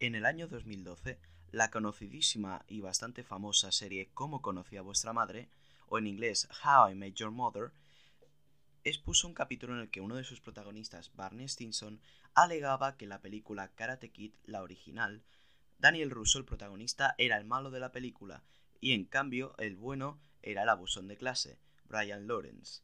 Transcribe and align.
En 0.00 0.14
el 0.14 0.26
año 0.26 0.46
2012, 0.46 1.18
la 1.50 1.72
conocidísima 1.72 2.64
y 2.68 2.80
bastante 2.80 3.24
famosa 3.24 3.72
serie 3.72 4.10
Cómo 4.14 4.42
conocí 4.42 4.76
a 4.76 4.82
vuestra 4.82 5.12
madre, 5.12 5.48
o 5.88 5.98
en 5.98 6.06
inglés 6.06 6.48
How 6.64 6.90
I 6.90 6.94
Met 6.94 7.14
Your 7.14 7.32
Mother, 7.32 7.72
expuso 8.84 9.26
un 9.26 9.34
capítulo 9.34 9.74
en 9.74 9.80
el 9.80 9.90
que 9.90 10.00
uno 10.00 10.14
de 10.14 10.22
sus 10.22 10.40
protagonistas, 10.40 11.10
Barney 11.16 11.48
Stinson, 11.48 12.00
alegaba 12.34 12.96
que 12.96 13.08
la 13.08 13.20
película 13.20 13.72
Karate 13.74 14.10
Kid, 14.10 14.34
la 14.44 14.62
original, 14.62 15.24
Daniel 15.80 16.10
Russo, 16.10 16.38
el 16.38 16.44
protagonista, 16.44 17.16
era 17.18 17.36
el 17.36 17.44
malo 17.44 17.72
de 17.72 17.80
la 17.80 17.90
película, 17.90 18.44
y 18.80 18.92
en 18.92 19.04
cambio 19.04 19.56
el 19.58 19.74
bueno 19.74 20.20
era 20.42 20.62
el 20.62 20.68
abusón 20.68 21.08
de 21.08 21.16
clase, 21.16 21.58
Brian 21.88 22.28
Lawrence. 22.28 22.82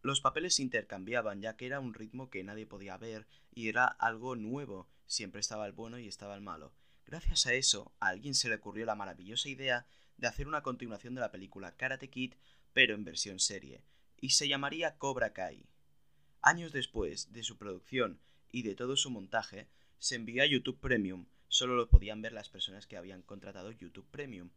Los 0.00 0.22
papeles 0.22 0.54
se 0.54 0.62
intercambiaban 0.62 1.42
ya 1.42 1.58
que 1.58 1.66
era 1.66 1.78
un 1.78 1.92
ritmo 1.92 2.30
que 2.30 2.42
nadie 2.42 2.64
podía 2.64 2.96
ver 2.96 3.26
y 3.54 3.68
era 3.68 3.84
algo 3.84 4.34
nuevo, 4.34 4.88
siempre 5.08 5.40
estaba 5.40 5.66
el 5.66 5.72
bueno 5.72 5.98
y 5.98 6.06
estaba 6.06 6.36
el 6.36 6.40
malo. 6.40 6.72
Gracias 7.04 7.46
a 7.46 7.54
eso, 7.54 7.92
a 7.98 8.06
alguien 8.06 8.36
se 8.36 8.48
le 8.48 8.54
ocurrió 8.54 8.86
la 8.86 8.94
maravillosa 8.94 9.48
idea 9.48 9.86
de 10.16 10.28
hacer 10.28 10.46
una 10.46 10.62
continuación 10.62 11.16
de 11.16 11.20
la 11.20 11.32
película 11.32 11.76
Karate 11.76 12.08
Kid, 12.08 12.34
pero 12.72 12.94
en 12.94 13.02
versión 13.02 13.40
serie, 13.40 13.82
y 14.20 14.30
se 14.30 14.46
llamaría 14.46 14.96
Cobra 14.98 15.32
Kai. 15.32 15.66
Años 16.40 16.70
después 16.70 17.32
de 17.32 17.42
su 17.42 17.58
producción 17.58 18.20
y 18.52 18.62
de 18.62 18.76
todo 18.76 18.96
su 18.96 19.10
montaje, 19.10 19.66
se 19.98 20.14
envió 20.14 20.44
a 20.44 20.46
YouTube 20.46 20.78
Premium, 20.78 21.26
solo 21.48 21.74
lo 21.74 21.88
podían 21.88 22.22
ver 22.22 22.32
las 22.32 22.48
personas 22.48 22.86
que 22.86 22.96
habían 22.96 23.22
contratado 23.22 23.72
YouTube 23.72 24.06
Premium. 24.12 24.50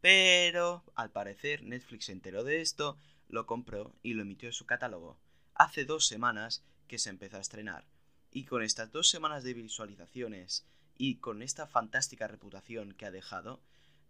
Pero, 0.00 0.84
al 0.96 1.12
parecer, 1.12 1.62
Netflix 1.62 2.06
se 2.06 2.12
enteró 2.12 2.42
de 2.42 2.60
esto 2.60 2.98
lo 3.28 3.46
compró 3.46 3.94
y 4.02 4.14
lo 4.14 4.22
emitió 4.22 4.48
en 4.48 4.54
su 4.54 4.66
catálogo. 4.66 5.18
Hace 5.54 5.84
dos 5.84 6.06
semanas 6.06 6.64
que 6.86 6.98
se 6.98 7.10
empezó 7.10 7.36
a 7.36 7.40
estrenar. 7.40 7.84
Y 8.30 8.44
con 8.44 8.62
estas 8.62 8.92
dos 8.92 9.08
semanas 9.08 9.44
de 9.44 9.54
visualizaciones 9.54 10.66
y 10.96 11.16
con 11.16 11.42
esta 11.42 11.66
fantástica 11.66 12.28
reputación 12.28 12.92
que 12.92 13.06
ha 13.06 13.10
dejado, 13.10 13.60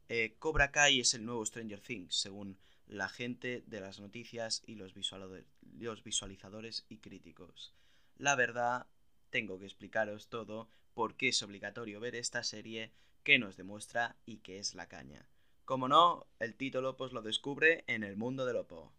eh, 0.08 0.34
Cobra 0.38 0.70
Kai 0.70 1.00
es 1.00 1.14
el 1.14 1.24
nuevo 1.24 1.44
Stranger 1.44 1.80
Things, 1.80 2.16
según 2.16 2.58
la 2.86 3.08
gente 3.08 3.62
de 3.66 3.80
las 3.80 4.00
noticias 4.00 4.62
y 4.66 4.74
los, 4.74 4.94
los 5.78 6.04
visualizadores 6.04 6.86
y 6.88 6.98
críticos. 6.98 7.74
La 8.16 8.34
verdad, 8.34 8.86
tengo 9.30 9.58
que 9.58 9.66
explicaros 9.66 10.28
todo 10.28 10.68
por 10.94 11.16
qué 11.16 11.28
es 11.28 11.42
obligatorio 11.42 12.00
ver 12.00 12.16
esta 12.16 12.42
serie 12.42 12.90
que 13.22 13.38
nos 13.38 13.56
demuestra 13.56 14.16
y 14.24 14.38
que 14.38 14.58
es 14.58 14.74
la 14.74 14.88
caña. 14.88 15.28
Como 15.64 15.86
no, 15.86 16.26
el 16.38 16.54
título 16.54 16.96
pues 16.96 17.12
lo 17.12 17.20
descubre 17.20 17.84
en 17.86 18.02
el 18.02 18.16
mundo 18.16 18.46
del 18.46 18.56
Opo. 18.56 18.92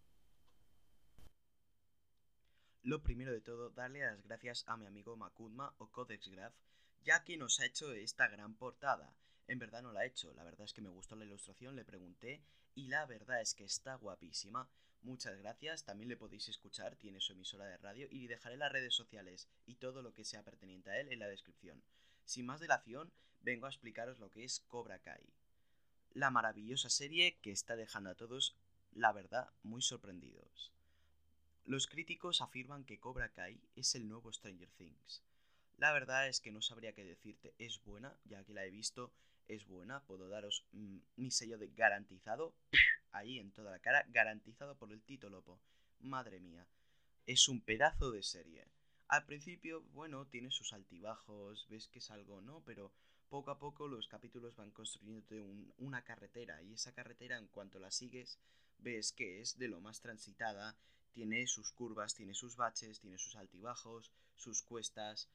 Lo 2.84 3.04
primero 3.04 3.34
de 3.34 3.42
todo, 3.42 3.70
darle 3.72 4.00
las 4.00 4.24
gracias 4.24 4.64
a 4.68 4.78
mi 4.78 4.86
amigo 4.86 5.18
Makudma 5.18 5.74
o 5.80 5.92
Codex 5.92 6.30
Graph, 6.30 6.56
ya 7.04 7.26
que 7.26 7.36
nos 7.36 7.60
ha 7.60 7.66
hecho 7.66 7.92
esta 7.92 8.30
gran 8.30 8.56
portada. 8.56 9.14
En 9.48 9.60
verdad 9.60 9.82
no 9.82 9.92
la 9.92 10.02
ha 10.02 10.06
hecho, 10.06 10.34
la 10.34 10.46
verdad 10.46 10.64
es 10.64 10.74
que 10.74 10.82
me 10.82 10.90
gustó 10.90 11.18
la 11.18 11.26
ilustración, 11.26 11.76
le 11.76 11.84
pregunté 11.84 12.42
y 12.76 12.88
la 12.88 13.06
verdad 13.06 13.42
es 13.42 13.54
que 13.54 13.66
está 13.66 13.96
guapísima. 13.96 14.70
Muchas 15.02 15.38
gracias, 15.38 15.84
también 15.84 16.08
le 16.08 16.16
podéis 16.16 16.48
escuchar, 16.48 16.96
tiene 16.96 17.20
su 17.20 17.34
emisora 17.34 17.66
de 17.66 17.78
radio 17.78 18.08
y 18.12 18.28
dejaré 18.28 18.56
las 18.56 18.72
redes 18.72 18.94
sociales 18.94 19.50
y 19.66 19.76
todo 19.76 20.02
lo 20.02 20.14
que 20.14 20.24
sea 20.24 20.44
pertinente 20.44 20.90
a 20.90 21.00
él 21.02 21.12
en 21.12 21.20
la 21.20 21.28
descripción. 21.28 21.84
Sin 22.24 22.46
más 22.46 22.62
dilación, 22.62 23.12
vengo 23.42 23.66
a 23.66 23.70
explicaros 23.70 24.20
lo 24.20 24.32
que 24.32 24.46
es 24.46 24.62
Cobra 24.62 25.00
Kai. 25.00 25.34
La 26.14 26.32
maravillosa 26.32 26.90
serie 26.90 27.40
que 27.42 27.52
está 27.52 27.76
dejando 27.76 28.10
a 28.10 28.16
todos, 28.16 28.56
la 28.94 29.12
verdad, 29.12 29.50
muy 29.64 29.82
sorprendidos. 29.82 30.72
Los 31.70 31.86
críticos 31.86 32.42
afirman 32.42 32.84
que 32.84 33.00
Cobra 33.00 33.30
Kai 33.30 33.62
es 33.76 33.94
el 33.94 34.08
nuevo 34.08 34.34
Stranger 34.34 34.72
Things. 34.72 35.22
La 35.78 35.92
verdad 35.92 36.28
es 36.28 36.42
que 36.42 36.52
no 36.52 36.64
sabría 36.64 36.94
qué 36.94 37.04
decirte, 37.04 37.54
es 37.60 37.80
buena, 37.84 38.18
ya 38.26 38.44
que 38.44 38.56
la 38.56 38.66
he 38.66 38.72
visto, 38.72 39.14
es 39.48 39.68
buena, 39.68 40.04
puedo 40.06 40.30
daros 40.30 40.66
mm, 40.72 40.98
mi 41.18 41.30
sello 41.30 41.60
de 41.60 41.68
garantizado, 41.68 42.56
ahí 43.12 43.38
en 43.38 43.52
toda 43.52 43.70
la 43.70 43.78
cara, 43.78 44.04
garantizado 44.10 44.80
por 44.80 44.92
el 44.92 45.04
Tito 45.04 45.30
Lopo. 45.30 45.60
Madre 46.00 46.40
mía, 46.40 46.66
es 47.28 47.48
un 47.48 47.62
pedazo 47.62 48.10
de 48.10 48.24
serie. 48.24 48.66
Al 49.08 49.28
principio, 49.28 49.84
bueno, 49.94 50.26
tiene 50.26 50.50
sus 50.50 50.74
altibajos, 50.74 51.68
ves 51.70 51.88
que 51.88 52.00
es 52.00 52.10
algo, 52.10 52.42
¿no? 52.42 52.64
Pero 52.66 52.92
poco 53.30 53.52
a 53.52 53.60
poco 53.60 53.88
los 53.88 54.08
capítulos 54.08 54.56
van 54.56 54.72
construyéndote 54.72 55.40
una 55.78 56.04
carretera 56.04 56.64
y 56.64 56.74
esa 56.74 56.96
carretera 56.96 57.38
en 57.38 57.46
cuanto 57.46 57.78
la 57.78 57.92
sigues 57.92 58.40
ves 58.80 59.12
que 59.12 59.40
es 59.40 59.60
de 59.60 59.68
lo 59.68 59.82
más 59.82 60.02
transitada 60.02 60.76
tiene 61.14 61.48
sus 61.48 61.72
curvas, 61.72 62.16
tiene 62.16 62.34
sus 62.34 62.56
baches, 62.56 63.00
tiene 63.00 63.18
sus 63.18 63.36
altibajos, 63.36 64.12
sus 64.36 64.62
cuestas. 64.62 65.30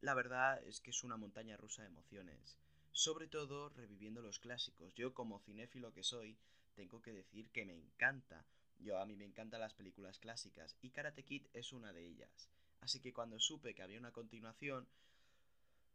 La 0.00 0.14
verdad 0.14 0.62
es 0.64 0.80
que 0.80 0.90
es 0.90 1.04
una 1.04 1.16
montaña 1.16 1.56
rusa 1.56 1.82
de 1.82 1.88
emociones. 1.88 2.58
Sobre 2.92 3.26
todo 3.26 3.68
reviviendo 3.70 4.22
los 4.22 4.38
clásicos. 4.38 4.94
Yo 4.94 5.14
como 5.14 5.40
cinéfilo 5.40 5.92
que 5.92 6.02
soy, 6.02 6.36
tengo 6.74 7.02
que 7.02 7.12
decir 7.12 7.50
que 7.50 7.64
me 7.64 7.74
encanta. 7.74 8.44
Yo 8.78 8.98
a 8.98 9.06
mí 9.06 9.16
me 9.16 9.24
encantan 9.24 9.60
las 9.60 9.74
películas 9.74 10.18
clásicas 10.18 10.76
y 10.82 10.90
Karate 10.90 11.24
Kid 11.24 11.46
es 11.52 11.72
una 11.72 11.92
de 11.92 12.06
ellas. 12.06 12.48
Así 12.80 13.00
que 13.00 13.12
cuando 13.12 13.40
supe 13.40 13.74
que 13.74 13.82
había 13.82 13.98
una 13.98 14.12
continuación, 14.12 14.86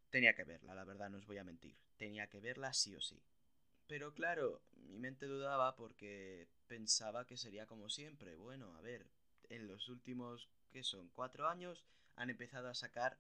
tenía 0.10 0.36
que 0.36 0.44
verla, 0.44 0.76
la 0.76 0.84
verdad 0.84 1.10
no 1.10 1.18
os 1.18 1.26
voy 1.26 1.38
a 1.38 1.44
mentir. 1.44 1.76
Tenía 1.98 2.28
que 2.28 2.40
verla 2.40 2.74
sí 2.74 2.96
o 2.96 3.02
sí. 3.02 3.22
Pero 3.88 4.14
claro, 4.14 4.62
mi 4.76 4.98
mente 4.98 5.26
dudaba 5.26 5.76
porque 5.76 6.48
pensaba 6.68 7.26
que 7.26 7.38
sería 7.38 7.66
como 7.66 7.90
siempre. 7.90 8.36
Bueno, 8.36 8.76
a 8.78 8.82
ver, 8.82 9.06
en 9.50 9.68
los 9.68 9.90
últimos, 9.90 10.50
¿qué 10.72 10.84
son? 10.84 11.10
Cuatro 11.10 11.48
años 11.48 11.84
han 12.16 12.30
empezado 12.30 12.70
a 12.70 12.76
sacar, 12.76 13.18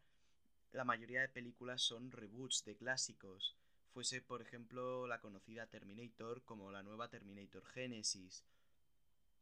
la 0.71 0.83
mayoría 0.83 1.21
de 1.21 1.29
películas 1.29 1.81
son 1.81 2.11
reboots 2.11 2.63
de 2.65 2.75
clásicos. 2.75 3.55
Fuese, 3.93 4.21
por 4.21 4.41
ejemplo, 4.41 5.05
la 5.05 5.19
conocida 5.19 5.67
Terminator 5.67 6.43
como 6.43 6.71
la 6.71 6.81
nueva 6.81 7.09
Terminator 7.09 7.63
Genesis. 7.65 8.43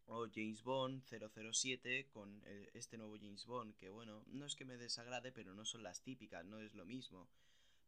O 0.08 0.28
James 0.28 0.62
Bond 0.64 1.03
007 1.06 2.08
con 2.12 2.44
este 2.74 2.97
nuevo 2.97 3.16
James 3.18 3.46
Bond, 3.46 3.78
que 3.78 3.90
bueno, 3.90 4.24
no 4.28 4.46
es 4.46 4.56
que 4.56 4.66
me 4.66 4.75
desagrade, 4.75 5.31
pero 5.31 5.53
no 5.53 5.64
son 5.64 5.84
las 5.84 6.02
típicas, 6.02 6.44
no 6.44 6.59
es 6.59 6.74
lo 6.74 6.86
mismo. 6.86 7.30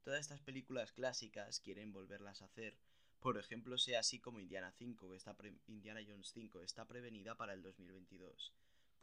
Todas 0.04 0.22
estas 0.22 0.40
películas 0.40 0.94
clásicas 0.94 1.60
quieren 1.60 1.92
volverlas 1.92 2.42
a 2.42 2.46
hacer. 2.46 2.78
Por 3.20 3.38
ejemplo, 3.38 3.78
sea 3.78 4.00
así 4.00 4.20
como 4.20 4.40
Indiana 4.40 4.72
5, 4.72 5.10
que 5.10 5.18
está 5.18 5.36
Indiana 5.68 6.02
Jones 6.08 6.32
5 6.34 6.62
está 6.62 6.86
prevenida 6.86 7.36
para 7.36 7.54
el 7.54 7.62
2022. 7.62 8.54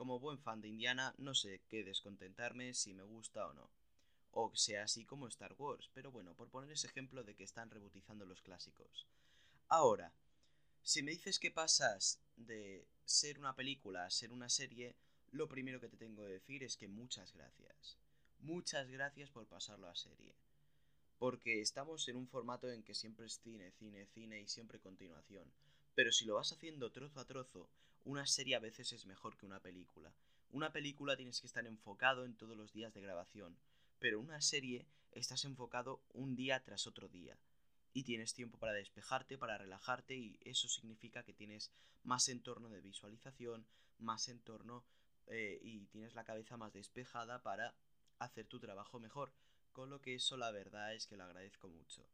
Como 0.01 0.19
buen 0.19 0.39
fan 0.39 0.63
de 0.63 0.69
Indiana, 0.69 1.15
no 1.19 1.35
sé 1.35 1.61
qué 1.69 1.85
descontentarme 1.85 2.73
si 2.73 2.95
me 2.95 3.03
gusta 3.03 3.47
o 3.47 3.53
no. 3.53 3.69
O 4.31 4.51
sea 4.57 4.85
así 4.85 5.05
como 5.05 5.29
Star 5.29 5.55
Wars, 5.59 5.91
pero 5.93 6.11
bueno, 6.11 6.33
por 6.33 6.49
poner 6.49 6.73
ese 6.73 6.87
ejemplo 6.87 7.23
de 7.23 7.35
que 7.35 7.45
están 7.45 7.69
rebutizando 7.69 8.25
los 8.25 8.41
clásicos. 8.41 9.07
Ahora, 9.69 10.11
si 10.83 11.03
me 11.03 11.11
dices 11.11 11.39
que 11.39 11.51
pasas 11.51 12.19
de 12.37 12.87
ser 13.05 13.39
una 13.39 13.55
película 13.55 14.07
a 14.07 14.11
ser 14.11 14.33
una 14.33 14.49
serie, 14.49 14.97
lo 15.33 15.51
primero 15.51 15.81
que 15.81 15.91
te 15.91 15.99
tengo 15.99 16.23
que 16.23 16.33
decir 16.33 16.65
es 16.65 16.79
que 16.79 16.89
muchas 16.89 17.35
gracias. 17.35 17.99
Muchas 18.39 18.89
gracias 18.89 19.29
por 19.29 19.47
pasarlo 19.49 19.87
a 19.87 19.95
serie. 19.95 20.35
Porque 21.19 21.61
estamos 21.61 22.09
en 22.09 22.17
un 22.17 22.27
formato 22.27 22.71
en 22.71 22.83
que 22.85 22.95
siempre 22.95 23.27
es 23.27 23.39
cine, 23.39 23.71
cine, 23.73 24.07
cine 24.07 24.41
y 24.41 24.49
siempre 24.49 24.81
continuación. 24.81 25.45
Pero 25.95 26.11
si 26.11 26.25
lo 26.25 26.37
vas 26.37 26.53
haciendo 26.53 26.91
trozo 26.91 27.21
a 27.21 27.27
trozo, 27.27 27.69
una 28.05 28.27
serie 28.27 28.57
a 28.57 28.61
veces 28.61 28.93
es 28.93 29.07
mejor 29.07 29.37
que 29.37 29.47
una 29.47 29.61
película. 29.61 30.13
Una 30.51 30.73
película 30.73 31.17
tienes 31.17 31.41
que 31.41 31.47
estar 31.47 31.67
enfocado 31.67 32.25
en 32.25 32.35
todos 32.35 32.57
los 32.57 32.73
días 32.73 32.93
de 32.93 33.01
grabación, 33.01 33.57
pero 33.99 34.21
una 34.21 34.41
serie 34.41 34.87
estás 35.13 35.45
enfocado 35.45 36.03
un 36.13 36.35
día 36.35 36.63
tras 36.63 36.87
otro 36.87 37.09
día. 37.09 37.37
Y 37.93 38.05
tienes 38.05 38.35
tiempo 38.35 38.59
para 38.59 38.73
despejarte, 38.73 39.37
para 39.37 39.59
relajarte 39.59 40.17
y 40.17 40.39
eso 40.43 40.69
significa 40.69 41.25
que 41.25 41.33
tienes 41.33 41.71
más 42.05 42.29
entorno 42.29 42.69
de 42.69 42.81
visualización, 42.81 43.67
más 43.99 44.29
entorno 44.29 44.85
eh, 45.27 45.59
y 45.63 45.87
tienes 45.87 46.15
la 46.15 46.25
cabeza 46.25 46.57
más 46.57 46.73
despejada 46.73 47.43
para 47.43 47.75
hacer 48.19 48.47
tu 48.47 48.61
trabajo 48.61 49.01
mejor. 49.01 49.33
Con 49.73 49.91
lo 49.91 50.01
que 50.01 50.15
eso 50.15 50.37
la 50.37 50.51
verdad 50.51 50.95
es 50.95 51.07
que 51.07 51.17
lo 51.17 51.25
agradezco 51.25 51.69
mucho 51.69 52.05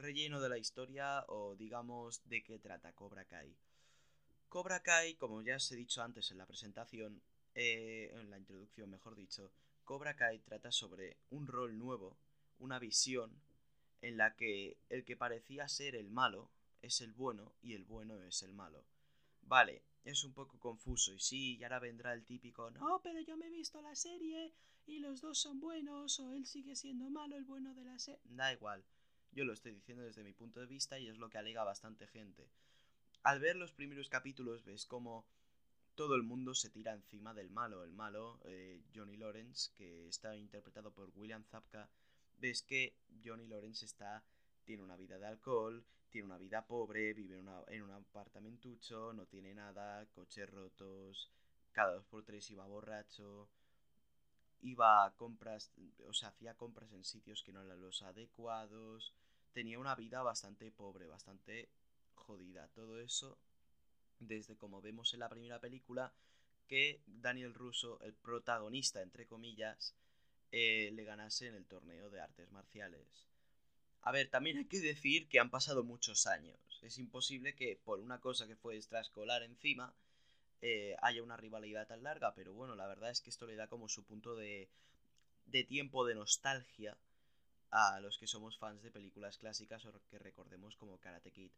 relleno 0.00 0.40
de 0.40 0.48
la 0.48 0.58
historia 0.58 1.24
o 1.28 1.54
digamos 1.56 2.22
de 2.28 2.42
qué 2.42 2.58
trata 2.58 2.92
Cobra 2.92 3.24
Kai. 3.24 3.54
Cobra 4.48 4.82
Kai, 4.82 5.14
como 5.14 5.42
ya 5.42 5.56
os 5.56 5.70
he 5.70 5.76
dicho 5.76 6.02
antes 6.02 6.30
en 6.30 6.38
la 6.38 6.46
presentación, 6.46 7.22
eh, 7.54 8.10
en 8.14 8.30
la 8.30 8.38
introducción 8.38 8.90
mejor 8.90 9.14
dicho, 9.14 9.52
Cobra 9.84 10.16
Kai 10.16 10.40
trata 10.40 10.72
sobre 10.72 11.16
un 11.30 11.46
rol 11.46 11.78
nuevo, 11.78 12.16
una 12.58 12.78
visión 12.78 13.30
en 14.02 14.16
la 14.16 14.34
que 14.34 14.76
el 14.88 15.04
que 15.04 15.16
parecía 15.16 15.68
ser 15.68 15.94
el 15.94 16.10
malo 16.10 16.50
es 16.82 17.00
el 17.00 17.12
bueno 17.12 17.52
y 17.62 17.74
el 17.74 17.84
bueno 17.84 18.22
es 18.22 18.42
el 18.42 18.54
malo. 18.54 18.84
Vale, 19.42 19.82
es 20.04 20.24
un 20.24 20.32
poco 20.32 20.58
confuso 20.58 21.12
y 21.12 21.20
sí, 21.20 21.56
y 21.56 21.62
ahora 21.62 21.78
vendrá 21.78 22.12
el 22.12 22.24
típico, 22.24 22.70
no, 22.70 23.00
pero 23.02 23.20
yo 23.20 23.36
me 23.36 23.46
he 23.46 23.50
visto 23.50 23.80
la 23.82 23.94
serie 23.94 24.52
y 24.86 25.00
los 25.00 25.20
dos 25.20 25.38
son 25.38 25.60
buenos 25.60 26.18
o 26.20 26.32
él 26.32 26.46
sigue 26.46 26.74
siendo 26.74 27.10
malo 27.10 27.36
el 27.36 27.44
bueno 27.44 27.74
de 27.74 27.84
la 27.84 27.98
serie. 27.98 28.20
Da 28.24 28.52
igual, 28.52 28.84
yo 29.32 29.44
lo 29.44 29.52
estoy 29.52 29.72
diciendo 29.72 30.04
desde 30.04 30.24
mi 30.24 30.32
punto 30.32 30.60
de 30.60 30.66
vista 30.66 30.98
y 30.98 31.08
es 31.08 31.18
lo 31.18 31.30
que 31.30 31.38
alega 31.38 31.64
bastante 31.64 32.06
gente. 32.06 32.48
Al 33.22 33.40
ver 33.40 33.56
los 33.56 33.72
primeros 33.72 34.08
capítulos 34.08 34.64
ves 34.64 34.86
como 34.86 35.26
todo 35.94 36.14
el 36.14 36.22
mundo 36.22 36.54
se 36.54 36.70
tira 36.70 36.92
encima 36.92 37.34
del 37.34 37.50
malo. 37.50 37.84
El 37.84 37.92
malo, 37.92 38.40
eh, 38.44 38.80
Johnny 38.94 39.16
Lawrence, 39.16 39.70
que 39.76 40.08
está 40.08 40.34
interpretado 40.36 40.92
por 40.92 41.12
William 41.14 41.44
Zapka, 41.44 41.90
ves 42.38 42.62
que 42.62 42.94
Johnny 43.22 43.46
Lawrence 43.46 43.84
está, 43.84 44.24
tiene 44.64 44.82
una 44.82 44.96
vida 44.96 45.18
de 45.18 45.26
alcohol, 45.26 45.84
tiene 46.08 46.26
una 46.26 46.38
vida 46.38 46.66
pobre, 46.66 47.12
vive 47.12 47.38
en, 47.38 47.48
en 47.68 47.82
un 47.82 47.90
apartamentucho, 47.90 49.12
no 49.12 49.26
tiene 49.26 49.54
nada, 49.54 50.06
coches 50.06 50.48
rotos, 50.48 51.30
cada 51.72 51.94
dos 51.94 52.06
por 52.06 52.24
tres 52.24 52.50
iba 52.50 52.66
borracho, 52.66 53.48
iba 54.62 55.04
a 55.04 55.10
compras, 55.12 55.70
o 56.06 56.12
sea, 56.12 56.28
hacía 56.28 56.54
compras 56.54 56.92
en 56.92 57.04
sitios 57.04 57.42
que 57.42 57.52
no 57.52 57.62
eran 57.62 57.80
los 57.80 58.02
adecuados, 58.02 59.12
tenía 59.52 59.78
una 59.78 59.94
vida 59.94 60.22
bastante 60.22 60.70
pobre, 60.70 61.06
bastante 61.06 61.68
jodida. 62.14 62.68
Todo 62.74 63.00
eso, 63.00 63.38
desde 64.18 64.56
como 64.56 64.80
vemos 64.80 65.14
en 65.14 65.20
la 65.20 65.28
primera 65.28 65.60
película, 65.60 66.12
que 66.68 67.00
Daniel 67.06 67.54
Russo, 67.54 68.00
el 68.02 68.14
protagonista, 68.14 69.02
entre 69.02 69.26
comillas, 69.26 69.94
eh, 70.52 70.90
le 70.92 71.04
ganase 71.04 71.48
en 71.48 71.54
el 71.54 71.66
torneo 71.66 72.10
de 72.10 72.20
artes 72.20 72.50
marciales. 72.52 73.26
A 74.02 74.12
ver, 74.12 74.30
también 74.30 74.58
hay 74.58 74.66
que 74.66 74.80
decir 74.80 75.28
que 75.28 75.40
han 75.40 75.50
pasado 75.50 75.84
muchos 75.84 76.26
años. 76.26 76.58
Es 76.82 76.98
imposible 76.98 77.54
que 77.54 77.76
por 77.84 78.00
una 78.00 78.20
cosa 78.20 78.46
que 78.46 78.56
fue 78.56 78.76
extraescolar 78.76 79.42
encima 79.42 79.94
eh, 80.62 80.96
haya 81.00 81.22
una 81.22 81.36
rivalidad 81.36 81.86
tan 81.86 82.02
larga, 82.02 82.34
pero 82.34 82.52
bueno, 82.52 82.74
la 82.74 82.86
verdad 82.86 83.10
es 83.10 83.20
que 83.20 83.30
esto 83.30 83.46
le 83.46 83.56
da 83.56 83.68
como 83.68 83.88
su 83.88 84.04
punto 84.04 84.34
de, 84.34 84.68
de 85.46 85.64
tiempo 85.64 86.04
de 86.04 86.14
nostalgia 86.14 86.96
a 87.70 88.00
los 88.00 88.18
que 88.18 88.26
somos 88.26 88.58
fans 88.58 88.82
de 88.82 88.90
películas 88.90 89.38
clásicas 89.38 89.84
o 89.86 89.92
que 90.10 90.18
recordemos 90.18 90.76
como 90.76 90.98
Karate 90.98 91.30
Kid. 91.30 91.50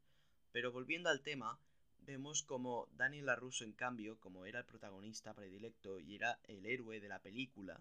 Pero 0.52 0.70
volviendo 0.70 1.08
al 1.08 1.22
tema, 1.22 1.58
vemos 2.00 2.42
como 2.42 2.88
Daniel 2.96 3.26
LaRusso, 3.26 3.64
en 3.64 3.72
cambio, 3.72 4.18
como 4.20 4.44
era 4.44 4.60
el 4.60 4.66
protagonista 4.66 5.34
predilecto 5.34 5.98
y 5.98 6.14
era 6.16 6.38
el 6.44 6.66
héroe 6.66 7.00
de 7.00 7.08
la 7.08 7.20
película, 7.20 7.80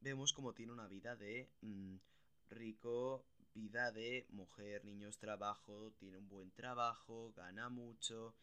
vemos 0.00 0.32
como 0.32 0.52
tiene 0.52 0.72
una 0.72 0.86
vida 0.86 1.16
de 1.16 1.48
mm, 1.60 1.96
rico, 2.50 3.24
vida 3.54 3.92
de 3.92 4.26
mujer, 4.30 4.84
niños, 4.84 5.18
trabajo, 5.18 5.92
tiene 5.98 6.18
un 6.18 6.28
buen 6.28 6.50
trabajo, 6.52 7.32
gana 7.36 7.68
mucho, 7.68 8.34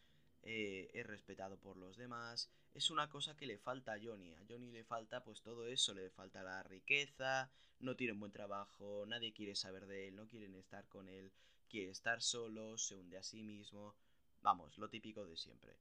eh, 0.43 0.89
es 0.93 1.05
respetado 1.05 1.57
por 1.57 1.77
los 1.77 1.97
demás. 1.97 2.49
Es 2.73 2.89
una 2.89 3.09
cosa 3.09 3.35
que 3.35 3.45
le 3.45 3.57
falta 3.57 3.93
a 3.93 3.99
Johnny. 4.01 4.33
A 4.33 4.43
Johnny 4.47 4.71
le 4.71 4.83
falta 4.83 5.23
pues 5.23 5.41
todo 5.41 5.67
eso, 5.67 5.93
le 5.93 6.09
falta 6.09 6.43
la 6.43 6.63
riqueza, 6.63 7.51
no 7.79 7.95
tiene 7.95 8.13
un 8.13 8.19
buen 8.19 8.31
trabajo, 8.31 9.05
nadie 9.07 9.33
quiere 9.33 9.55
saber 9.55 9.85
de 9.87 10.07
él, 10.07 10.15
no 10.15 10.27
quieren 10.27 10.55
estar 10.55 10.87
con 10.87 11.09
él, 11.09 11.31
quiere 11.69 11.91
estar 11.91 12.21
solo, 12.21 12.77
se 12.77 12.95
hunde 12.95 13.17
a 13.17 13.23
sí 13.23 13.43
mismo. 13.43 13.95
Vamos, 14.41 14.77
lo 14.77 14.89
típico 14.89 15.25
de 15.25 15.37
siempre. 15.37 15.75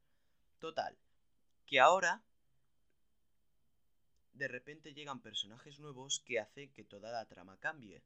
Total, 0.59 0.97
que 1.67 1.81
ahora 1.81 2.23
de 4.35 4.49
repente 4.49 4.95
llegan 4.95 5.21
personajes 5.21 5.79
nuevos 5.81 6.21
que 6.21 6.41
hacen 6.41 6.73
que 6.73 6.85
toda 6.85 7.11
la 7.13 7.27
trama 7.27 7.59
cambie. 7.59 8.03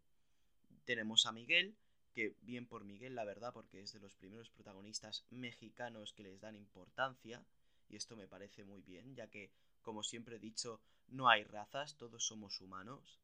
Tenemos 0.85 1.27
a 1.27 1.33
Miguel, 1.33 1.77
que 2.15 2.37
bien 2.43 2.67
por 2.67 2.85
Miguel, 2.85 3.15
la 3.15 3.25
verdad, 3.25 3.53
porque 3.53 3.81
es 3.81 3.93
de 3.93 4.01
los 4.01 4.15
primeros 4.15 4.49
protagonistas 4.51 5.25
mexicanos 5.31 6.13
que 6.13 6.23
les 6.23 6.41
dan 6.41 6.55
importancia, 6.55 7.45
y 7.91 7.97
esto 7.97 8.17
me 8.17 8.29
parece 8.29 8.65
muy 8.65 8.81
bien, 8.83 9.15
ya 9.15 9.29
que, 9.29 9.51
como 9.83 10.03
siempre 10.03 10.37
he 10.37 10.39
dicho, 10.39 10.81
no 11.09 11.29
hay 11.29 11.45
razas, 11.45 11.97
todos 11.97 12.25
somos 12.25 12.61
humanos, 12.61 13.19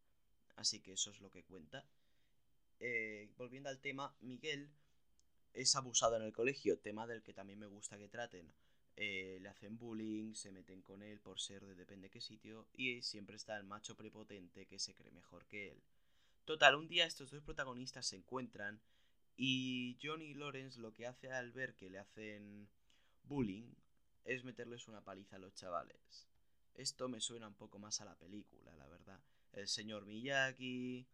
así 0.57 0.81
que 0.81 0.93
eso 0.93 1.11
es 1.11 1.21
lo 1.21 1.31
que 1.31 1.45
cuenta. 1.45 1.85
Eh, 2.81 3.31
volviendo 3.39 3.69
al 3.69 3.79
tema, 3.79 4.15
Miguel 4.21 4.69
es 5.55 5.77
abusado 5.77 6.17
en 6.17 6.23
el 6.23 6.33
colegio, 6.33 6.79
tema 6.79 7.07
del 7.07 7.23
que 7.23 7.33
también 7.33 7.59
me 7.59 7.67
gusta 7.67 7.97
que 7.97 8.09
traten. 8.09 8.53
Eh, 8.97 9.39
le 9.41 9.49
hacen 9.49 9.79
bullying, 9.79 10.35
se 10.35 10.53
meten 10.53 10.83
con 10.83 11.03
él 11.03 11.21
por 11.21 11.41
ser 11.41 11.65
de 11.65 11.75
depende 11.75 12.11
qué 12.11 12.21
sitio, 12.21 12.67
y 12.75 13.03
siempre 13.03 13.37
está 13.37 13.57
el 13.57 13.65
macho 13.65 13.97
prepotente 13.97 14.67
que 14.67 14.79
se 14.79 14.95
cree 14.95 15.13
mejor 15.13 15.47
que 15.47 15.71
él. 15.71 15.81
Total, 16.51 16.75
un 16.75 16.89
día 16.89 17.07
estos 17.07 17.31
dos 17.31 17.45
protagonistas 17.45 18.07
se 18.07 18.17
encuentran 18.17 18.81
y 19.37 19.97
Johnny 20.03 20.35
Lawrence 20.35 20.81
lo 20.81 20.93
que 20.93 21.07
hace 21.07 21.31
al 21.31 21.53
ver 21.53 21.77
que 21.77 21.89
le 21.89 22.01
hacen 22.01 22.69
bullying 23.23 23.73
es 24.25 24.43
meterles 24.43 24.89
una 24.89 25.01
paliza 25.01 25.37
a 25.37 25.39
los 25.39 25.55
chavales. 25.55 26.27
Esto 26.75 27.09
me 27.09 27.21
suena 27.21 27.47
un 27.47 27.55
poco 27.55 27.79
más 27.79 28.01
a 28.01 28.05
la 28.05 28.17
película, 28.17 28.75
la 28.75 28.89
verdad. 28.89 29.21
El 29.53 29.69
señor 29.69 30.07
Miyagi, 30.07 31.07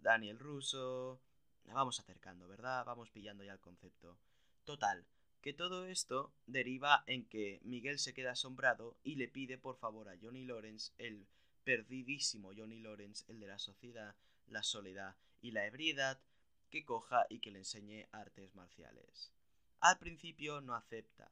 Daniel 0.00 0.40
Russo... 0.40 1.20
Vamos 1.66 2.00
acercando, 2.00 2.48
¿verdad? 2.48 2.84
Vamos 2.84 3.10
pillando 3.10 3.44
ya 3.44 3.52
el 3.52 3.60
concepto. 3.60 4.18
Total, 4.64 5.06
que 5.40 5.52
todo 5.52 5.86
esto 5.86 6.32
deriva 6.48 7.04
en 7.06 7.26
que 7.26 7.60
Miguel 7.62 8.00
se 8.00 8.12
queda 8.12 8.32
asombrado 8.32 8.96
y 9.04 9.14
le 9.14 9.28
pide 9.28 9.56
por 9.56 9.76
favor 9.76 10.08
a 10.08 10.18
Johnny 10.20 10.44
Lawrence, 10.44 10.90
el 10.98 11.28
perdidísimo 11.62 12.50
Johnny 12.56 12.80
Lawrence, 12.80 13.24
el 13.28 13.38
de 13.38 13.46
la 13.46 13.60
sociedad, 13.60 14.16
la 14.50 14.62
soledad 14.62 15.16
y 15.40 15.52
la 15.52 15.66
ebriedad, 15.66 16.20
que 16.68 16.84
coja 16.84 17.26
y 17.28 17.40
que 17.40 17.50
le 17.50 17.60
enseñe 17.60 18.06
artes 18.12 18.54
marciales. 18.54 19.32
Al 19.80 19.98
principio 19.98 20.60
no 20.60 20.74
acepta, 20.74 21.30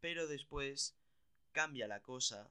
pero 0.00 0.26
después 0.26 0.94
cambia 1.52 1.88
la 1.88 2.00
cosa 2.00 2.50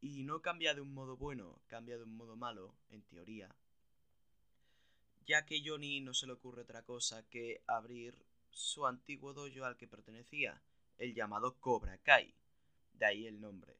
y 0.00 0.24
no 0.24 0.42
cambia 0.42 0.74
de 0.74 0.80
un 0.80 0.92
modo 0.92 1.16
bueno, 1.16 1.60
cambia 1.68 1.96
de 1.96 2.04
un 2.04 2.16
modo 2.16 2.36
malo, 2.36 2.74
en 2.90 3.02
teoría, 3.02 3.54
ya 5.26 5.44
que 5.46 5.62
Johnny 5.64 6.00
no 6.00 6.14
se 6.14 6.26
le 6.26 6.32
ocurre 6.32 6.62
otra 6.62 6.82
cosa 6.82 7.22
que 7.28 7.62
abrir 7.66 8.14
su 8.50 8.86
antiguo 8.86 9.32
dojo 9.32 9.64
al 9.64 9.76
que 9.76 9.86
pertenecía, 9.86 10.60
el 10.98 11.14
llamado 11.14 11.54
Cobra 11.60 11.98
Kai, 11.98 12.34
de 12.94 13.06
ahí 13.06 13.26
el 13.26 13.40
nombre. 13.40 13.76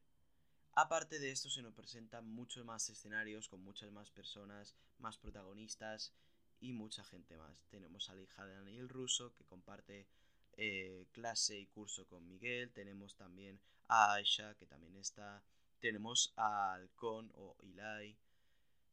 Aparte 0.73 1.19
de 1.19 1.31
esto 1.31 1.49
se 1.49 1.61
nos 1.61 1.73
presentan 1.73 2.25
muchos 2.29 2.63
más 2.63 2.89
escenarios 2.89 3.49
con 3.49 3.61
muchas 3.61 3.91
más 3.91 4.09
personas, 4.09 4.73
más 4.99 5.17
protagonistas 5.17 6.13
y 6.61 6.71
mucha 6.71 7.03
gente 7.03 7.35
más. 7.35 7.65
Tenemos 7.69 8.09
a 8.09 8.15
la 8.15 8.21
hija 8.21 8.45
de 8.45 8.55
Daniel 8.55 8.87
Russo 8.87 9.33
que 9.33 9.43
comparte 9.43 10.07
eh, 10.55 11.07
clase 11.11 11.59
y 11.59 11.65
curso 11.65 12.07
con 12.07 12.25
Miguel. 12.25 12.71
Tenemos 12.71 13.15
también 13.15 13.59
a 13.89 14.13
Aisha 14.13 14.55
que 14.55 14.65
también 14.65 14.95
está. 14.95 15.43
Tenemos 15.81 16.31
a 16.37 16.73
Halcón 16.73 17.31
o 17.35 17.57
Eli. 17.61 18.15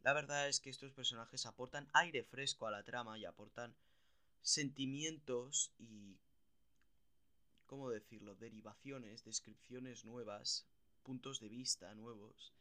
La 0.02 0.12
verdad 0.12 0.48
es 0.48 0.58
que 0.58 0.70
estos 0.70 0.92
personajes 0.92 1.46
aportan 1.46 1.88
aire 1.92 2.25
fresco 2.25 2.66
a 2.66 2.72
la 2.72 2.82
trama 2.82 3.19
y 3.19 3.25
aportan 3.25 3.76
sentimientos 4.40 5.72
y, 5.78 6.19
¿cómo 7.66 7.90
decirlo?, 7.90 8.34
derivaciones, 8.34 9.25
descripciones 9.25 10.04
nuevas 10.04 10.66
puntos 10.98 11.40
de 11.40 11.48
vista 11.48 11.94
nuevos 11.94 12.52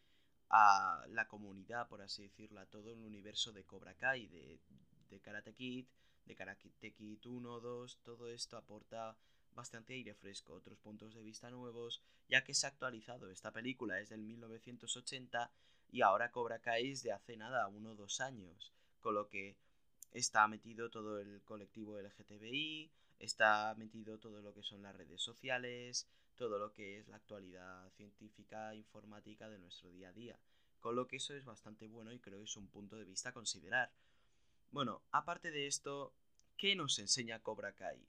a 0.50 1.06
la 1.10 1.28
comunidad, 1.28 1.88
por 1.88 2.02
así 2.02 2.24
decirlo, 2.24 2.60
a 2.60 2.66
todo 2.66 2.92
el 2.92 3.00
universo 3.00 3.52
de 3.52 3.66
Cobra 3.66 3.94
Kai, 3.96 4.28
de, 4.28 4.60
de 5.10 5.20
Karate 5.20 5.54
Kid, 5.54 5.86
de 6.26 6.36
Karate 6.36 6.70
Kid 6.94 7.26
1, 7.26 7.60
2, 7.60 7.98
todo 8.04 8.30
esto 8.30 8.58
aporta 8.58 9.18
bastante 9.54 9.94
aire 9.94 10.14
fresco, 10.14 10.54
otros 10.54 10.78
puntos 10.78 11.16
de 11.16 11.24
vista 11.24 11.50
nuevos, 11.50 12.02
ya 12.30 12.44
que 12.44 12.54
se 12.54 12.68
ha 12.68 12.70
actualizado. 12.70 13.30
Esta 13.30 13.52
película 13.52 14.00
es 14.00 14.10
del 14.10 14.22
1980 14.22 15.52
y 15.92 16.02
ahora 16.02 16.32
Cobra 16.32 16.60
Kai 16.60 16.92
es 16.92 17.04
de 17.04 17.12
hace 17.12 17.38
nada, 17.38 17.68
uno 17.68 17.92
o 17.92 17.96
dos 17.96 18.22
años, 18.22 18.72
con 19.02 19.16
lo 19.16 19.28
que 19.28 19.58
está 20.14 20.48
metido 20.48 20.90
todo 20.90 21.20
el 21.20 21.42
colectivo 21.44 22.00
LGTBI, 22.00 22.92
está 23.20 23.74
metido 23.78 24.20
todo 24.20 24.42
lo 24.42 24.54
que 24.54 24.64
son 24.64 24.84
las 24.84 24.96
redes 24.96 25.22
sociales, 25.22 26.08
todo 26.38 26.60
lo 26.60 26.72
que 26.72 27.00
es 27.00 27.08
la 27.08 27.18
actualidad 27.18 27.90
científica 27.98 28.74
informática 28.76 29.50
de 29.50 29.58
nuestro 29.58 29.90
día 29.90 30.10
a 30.10 30.14
día. 30.14 30.40
Con 30.80 30.96
lo 30.96 31.08
que 31.08 31.18
eso 31.18 31.34
es 31.34 31.44
bastante 31.44 31.88
bueno 31.88 32.14
y 32.14 32.20
creo 32.20 32.38
que 32.38 32.46
es 32.46 32.56
un 32.56 32.68
punto 32.68 32.96
de 32.96 33.04
vista 33.04 33.30
a 33.30 33.34
considerar. 33.34 33.92
Bueno, 34.72 35.02
aparte 35.12 35.52
de 35.52 35.68
esto, 35.68 36.14
¿qué 36.56 36.76
nos 36.76 37.00
enseña 37.00 37.40
Cobra 37.40 37.74
Kai? 37.74 38.00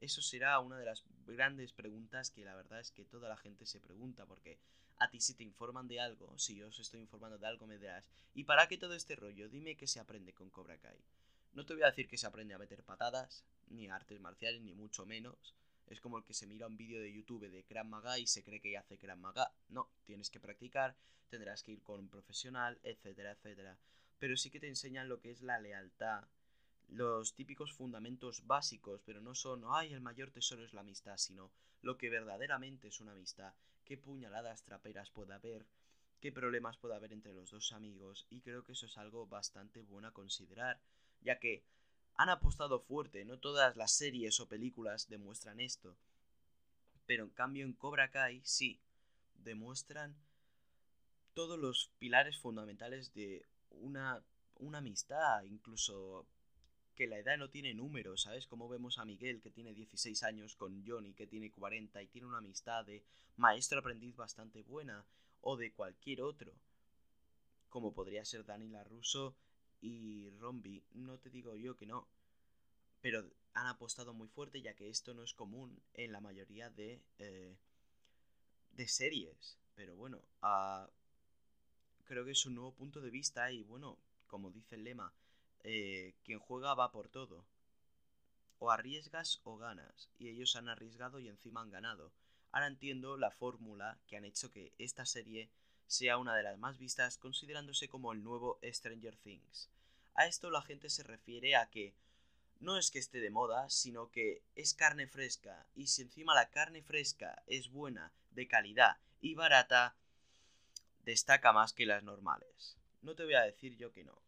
Eso 0.00 0.20
será 0.22 0.60
una 0.60 0.78
de 0.78 0.84
las 0.84 1.02
grandes 1.26 1.72
preguntas 1.72 2.30
que 2.30 2.44
la 2.44 2.54
verdad 2.54 2.78
es 2.78 2.92
que 2.92 3.04
toda 3.04 3.28
la 3.28 3.36
gente 3.36 3.66
se 3.66 3.80
pregunta, 3.80 4.26
porque 4.26 4.58
a 4.98 5.08
ti 5.10 5.20
si 5.20 5.34
te 5.34 5.42
informan 5.42 5.88
de 5.88 6.00
algo, 6.00 6.38
si 6.38 6.56
yo 6.56 6.68
os 6.68 6.78
estoy 6.78 7.00
informando 7.00 7.38
de 7.38 7.46
algo 7.46 7.66
me 7.66 7.78
dirás, 7.78 8.08
¿y 8.34 8.44
para 8.44 8.68
qué 8.68 8.76
todo 8.76 8.94
este 8.94 9.16
rollo? 9.16 9.48
Dime 9.48 9.76
qué 9.76 9.86
se 9.86 9.98
aprende 9.98 10.34
con 10.34 10.50
Cobra 10.50 10.76
Kai. 10.78 10.98
No 11.54 11.64
te 11.64 11.72
voy 11.72 11.82
a 11.82 11.86
decir 11.86 12.06
que 12.06 12.18
se 12.18 12.26
aprende 12.26 12.54
a 12.54 12.58
meter 12.58 12.84
patadas, 12.84 13.44
ni 13.68 13.88
artes 13.88 14.20
marciales, 14.20 14.62
ni 14.62 14.74
mucho 14.74 15.06
menos, 15.06 15.54
es 15.88 16.00
como 16.00 16.18
el 16.18 16.24
que 16.24 16.34
se 16.34 16.46
mira 16.46 16.66
un 16.66 16.76
vídeo 16.76 17.00
de 17.00 17.12
YouTube 17.12 17.48
de 17.48 17.64
Krav 17.64 17.86
Maga 17.86 18.18
y 18.18 18.26
se 18.26 18.42
cree 18.42 18.60
que 18.60 18.72
ya 18.72 18.80
hace 18.80 18.98
Krav 18.98 19.18
Maga. 19.18 19.52
No, 19.68 19.90
tienes 20.04 20.30
que 20.30 20.40
practicar, 20.40 20.96
tendrás 21.28 21.62
que 21.62 21.72
ir 21.72 21.82
con 21.82 22.00
un 22.00 22.08
profesional, 22.08 22.78
etcétera, 22.82 23.32
etcétera. 23.32 23.78
Pero 24.18 24.36
sí 24.36 24.50
que 24.50 24.60
te 24.60 24.68
enseñan 24.68 25.08
lo 25.08 25.20
que 25.20 25.30
es 25.30 25.42
la 25.42 25.60
lealtad, 25.60 26.24
los 26.88 27.34
típicos 27.34 27.72
fundamentos 27.72 28.46
básicos, 28.46 29.02
pero 29.04 29.20
no 29.20 29.34
son, 29.34 29.64
ay, 29.68 29.92
el 29.92 30.00
mayor 30.00 30.30
tesoro 30.30 30.64
es 30.64 30.72
la 30.72 30.80
amistad, 30.80 31.16
sino 31.16 31.50
lo 31.82 31.96
que 31.96 32.10
verdaderamente 32.10 32.88
es 32.88 33.00
una 33.00 33.12
amistad, 33.12 33.52
qué 33.84 33.96
puñaladas 33.96 34.64
traperas 34.64 35.10
puede 35.10 35.34
haber, 35.34 35.66
qué 36.20 36.32
problemas 36.32 36.76
puede 36.76 36.96
haber 36.96 37.12
entre 37.12 37.34
los 37.34 37.50
dos 37.50 37.72
amigos, 37.72 38.26
y 38.30 38.40
creo 38.40 38.64
que 38.64 38.72
eso 38.72 38.86
es 38.86 38.96
algo 38.98 39.26
bastante 39.26 39.82
bueno 39.82 40.08
a 40.08 40.12
considerar, 40.12 40.80
ya 41.20 41.38
que 41.38 41.62
han 42.18 42.28
apostado 42.28 42.80
fuerte, 42.80 43.24
no 43.24 43.38
todas 43.38 43.76
las 43.76 43.92
series 43.92 44.38
o 44.40 44.48
películas 44.48 45.08
demuestran 45.08 45.60
esto. 45.60 45.96
Pero 47.06 47.24
en 47.24 47.30
cambio 47.30 47.64
en 47.64 47.72
Cobra 47.72 48.10
Kai 48.10 48.42
sí, 48.44 48.80
demuestran 49.34 50.14
todos 51.32 51.58
los 51.58 51.90
pilares 51.98 52.38
fundamentales 52.38 53.14
de 53.14 53.46
una 53.70 54.22
una 54.58 54.78
amistad, 54.78 55.44
incluso 55.44 56.26
que 56.94 57.06
la 57.06 57.18
edad 57.18 57.38
no 57.38 57.48
tiene 57.48 57.74
número, 57.74 58.16
¿sabes? 58.16 58.46
Como 58.46 58.68
vemos 58.68 58.98
a 58.98 59.04
Miguel 59.04 59.40
que 59.40 59.50
tiene 59.50 59.72
16 59.72 60.22
años 60.24 60.56
con 60.56 60.84
Johnny 60.84 61.14
que 61.14 61.26
tiene 61.26 61.52
40 61.52 62.02
y 62.02 62.08
tiene 62.08 62.26
una 62.26 62.38
amistad 62.38 62.84
de 62.84 63.04
maestro 63.36 63.78
aprendiz 63.78 64.16
bastante 64.16 64.62
buena 64.62 65.04
o 65.40 65.56
de 65.56 65.72
cualquier 65.72 66.22
otro, 66.22 66.52
como 67.68 67.94
podría 67.94 68.24
ser 68.24 68.44
Dani 68.44 68.68
Russo 68.82 69.36
y 69.80 70.30
Rombi, 70.40 70.82
no 70.94 71.18
te 71.18 71.30
digo 71.30 71.54
yo 71.56 71.76
que 71.76 71.86
no, 71.86 72.06
pero 73.00 73.24
han 73.54 73.66
apostado 73.66 74.12
muy 74.12 74.28
fuerte 74.28 74.60
ya 74.60 74.74
que 74.74 74.88
esto 74.88 75.14
no 75.14 75.22
es 75.22 75.34
común 75.34 75.80
en 75.94 76.12
la 76.12 76.20
mayoría 76.20 76.70
de, 76.70 77.00
eh, 77.18 77.56
de 78.72 78.88
series, 78.88 79.58
pero 79.74 79.96
bueno, 79.96 80.20
uh, 80.42 80.88
creo 82.04 82.24
que 82.24 82.32
es 82.32 82.46
un 82.46 82.54
nuevo 82.54 82.72
punto 82.72 83.00
de 83.00 83.10
vista 83.10 83.50
y 83.52 83.62
bueno, 83.64 83.98
como 84.28 84.50
dice 84.50 84.76
el 84.76 84.84
lema, 84.84 85.12
eh, 85.64 86.14
quien 86.24 86.38
juega 86.38 86.74
va 86.74 86.90
por 86.90 87.08
todo. 87.08 87.44
O 88.60 88.70
arriesgas 88.70 89.40
o 89.44 89.56
ganas. 89.56 90.08
Y 90.18 90.28
ellos 90.28 90.56
han 90.56 90.68
arriesgado 90.68 91.20
y 91.20 91.28
encima 91.28 91.60
han 91.60 91.70
ganado. 91.70 92.12
Ahora 92.50 92.66
entiendo 92.66 93.16
la 93.16 93.30
fórmula 93.30 93.98
que 94.06 94.16
han 94.16 94.24
hecho 94.24 94.50
que 94.50 94.72
esta 94.78 95.06
serie 95.06 95.50
sea 95.88 96.18
una 96.18 96.36
de 96.36 96.42
las 96.42 96.58
más 96.58 96.78
vistas 96.78 97.16
considerándose 97.16 97.88
como 97.88 98.12
el 98.12 98.22
nuevo 98.22 98.60
Stranger 98.62 99.16
Things. 99.16 99.68
A 100.14 100.26
esto 100.26 100.50
la 100.50 100.62
gente 100.62 100.90
se 100.90 101.02
refiere 101.02 101.56
a 101.56 101.70
que 101.70 101.94
no 102.60 102.76
es 102.76 102.90
que 102.90 102.98
esté 102.98 103.20
de 103.20 103.30
moda, 103.30 103.70
sino 103.70 104.10
que 104.10 104.42
es 104.54 104.74
carne 104.74 105.06
fresca 105.06 105.66
y 105.74 105.86
si 105.86 106.02
encima 106.02 106.34
la 106.34 106.50
carne 106.50 106.82
fresca 106.82 107.42
es 107.46 107.70
buena, 107.70 108.12
de 108.32 108.46
calidad 108.46 108.98
y 109.20 109.34
barata, 109.34 109.96
destaca 111.04 111.52
más 111.52 111.72
que 111.72 111.86
las 111.86 112.02
normales. 112.02 112.76
No 113.00 113.14
te 113.14 113.24
voy 113.24 113.34
a 113.34 113.42
decir 113.42 113.76
yo 113.76 113.92
que 113.92 114.04
no. 114.04 114.20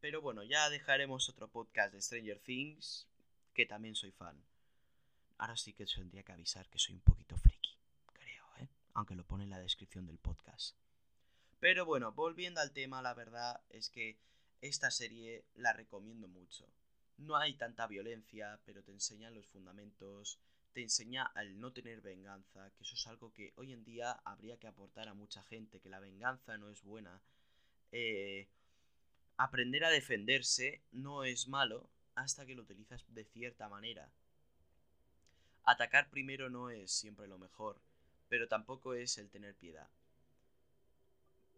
Pero 0.00 0.20
bueno, 0.20 0.42
ya 0.42 0.68
dejaremos 0.68 1.28
otro 1.28 1.48
podcast 1.48 1.92
de 1.92 2.02
Stranger 2.02 2.40
Things, 2.40 3.06
que 3.54 3.66
también 3.66 3.94
soy 3.94 4.10
fan. 4.10 4.36
Ahora 5.38 5.56
sí 5.56 5.72
que 5.72 5.86
tendría 5.86 6.24
que 6.24 6.32
avisar 6.32 6.68
que 6.68 6.78
soy 6.78 6.96
un 6.96 7.02
poquito 7.02 7.36
friki, 7.36 7.76
creo, 8.12 8.44
¿eh? 8.58 8.68
Aunque 8.94 9.14
lo 9.14 9.24
pone 9.24 9.44
en 9.44 9.50
la 9.50 9.60
descripción 9.60 10.06
del 10.06 10.18
podcast. 10.18 10.74
Pero 11.60 11.84
bueno, 11.84 12.12
volviendo 12.12 12.60
al 12.60 12.72
tema, 12.72 13.02
la 13.02 13.14
verdad 13.14 13.60
es 13.70 13.90
que 13.90 14.18
esta 14.60 14.90
serie 14.90 15.44
la 15.54 15.72
recomiendo 15.72 16.28
mucho. 16.28 16.66
No 17.16 17.36
hay 17.36 17.54
tanta 17.54 17.86
violencia, 17.86 18.60
pero 18.64 18.82
te 18.82 18.92
enseñan 18.92 19.34
los 19.34 19.46
fundamentos, 19.46 20.38
te 20.72 20.82
enseña 20.82 21.24
al 21.24 21.58
no 21.58 21.72
tener 21.72 22.00
venganza, 22.00 22.70
que 22.76 22.84
eso 22.84 22.94
es 22.94 23.06
algo 23.06 23.32
que 23.32 23.52
hoy 23.56 23.72
en 23.72 23.84
día 23.84 24.12
habría 24.24 24.58
que 24.58 24.68
aportar 24.68 25.08
a 25.08 25.14
mucha 25.14 25.42
gente, 25.44 25.80
que 25.80 25.88
la 25.88 26.00
venganza 26.00 26.56
no 26.58 26.70
es 26.70 26.82
buena. 26.82 27.20
Eh, 27.90 28.48
Aprender 29.40 29.84
a 29.84 29.90
defenderse 29.90 30.82
no 30.90 31.22
es 31.22 31.46
malo 31.46 31.88
hasta 32.16 32.44
que 32.44 32.56
lo 32.56 32.62
utilizas 32.62 33.04
de 33.14 33.24
cierta 33.24 33.68
manera. 33.68 34.10
Atacar 35.62 36.10
primero 36.10 36.50
no 36.50 36.70
es 36.70 36.90
siempre 36.90 37.28
lo 37.28 37.38
mejor, 37.38 37.80
pero 38.28 38.48
tampoco 38.48 38.94
es 38.94 39.16
el 39.16 39.30
tener 39.30 39.54
piedad. 39.54 39.88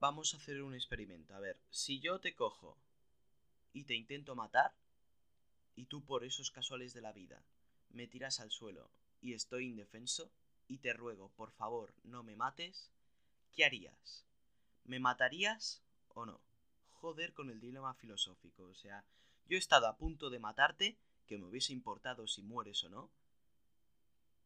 Vamos 0.00 0.34
a 0.34 0.38
hacer 0.38 0.62
un 0.62 0.74
experimento. 0.74 1.34
A 1.34 1.40
ver, 1.40 1.56
si 1.70 2.00
yo 2.00 2.18
te 2.20 2.34
cojo 2.34 2.76
y 3.72 3.84
te 3.84 3.94
intento 3.94 4.34
matar, 4.34 4.72
y 5.76 5.84
tú 5.84 6.04
por 6.04 6.24
esos 6.24 6.50
casuales 6.50 6.92
de 6.92 7.02
la 7.02 7.12
vida 7.12 7.42
me 7.90 8.06
tiras 8.06 8.40
al 8.40 8.50
suelo 8.50 8.90
y 9.20 9.34
estoy 9.34 9.66
indefenso, 9.66 10.30
y 10.66 10.78
te 10.78 10.92
ruego, 10.92 11.30
por 11.36 11.50
favor, 11.50 11.92
no 12.04 12.22
me 12.22 12.36
mates, 12.36 12.90
¿qué 13.52 13.64
harías? 13.64 14.24
¿Me 14.84 15.00
matarías 15.00 15.82
o 16.14 16.24
no? 16.24 16.40
joder 17.00 17.32
con 17.32 17.50
el 17.50 17.60
dilema 17.60 17.94
filosófico. 17.94 18.64
O 18.64 18.74
sea, 18.74 19.04
yo 19.48 19.56
he 19.56 19.58
estado 19.58 19.86
a 19.88 19.96
punto 19.96 20.30
de 20.30 20.38
matarte, 20.38 20.96
que 21.26 21.38
me 21.38 21.46
hubiese 21.46 21.72
importado 21.72 22.26
si 22.26 22.42
mueres 22.42 22.84
o 22.84 22.88
no, 22.88 23.10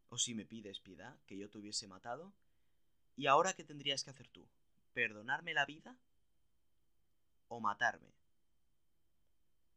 o 0.08 0.18
si 0.18 0.34
me 0.34 0.44
pides 0.44 0.80
piedad, 0.80 1.16
que 1.26 1.37
yo 1.37 1.49
te 1.50 1.58
hubiese 1.58 1.88
matado, 1.88 2.32
y 3.16 3.26
ahora 3.26 3.54
¿qué 3.54 3.64
tendrías 3.64 4.04
que 4.04 4.11
hacer 4.11 4.28
tú? 4.28 4.46
¿Perdonarme 4.95 5.53
la 5.53 5.67
vida 5.67 5.97
o 7.49 7.61
matarme? 7.61 8.15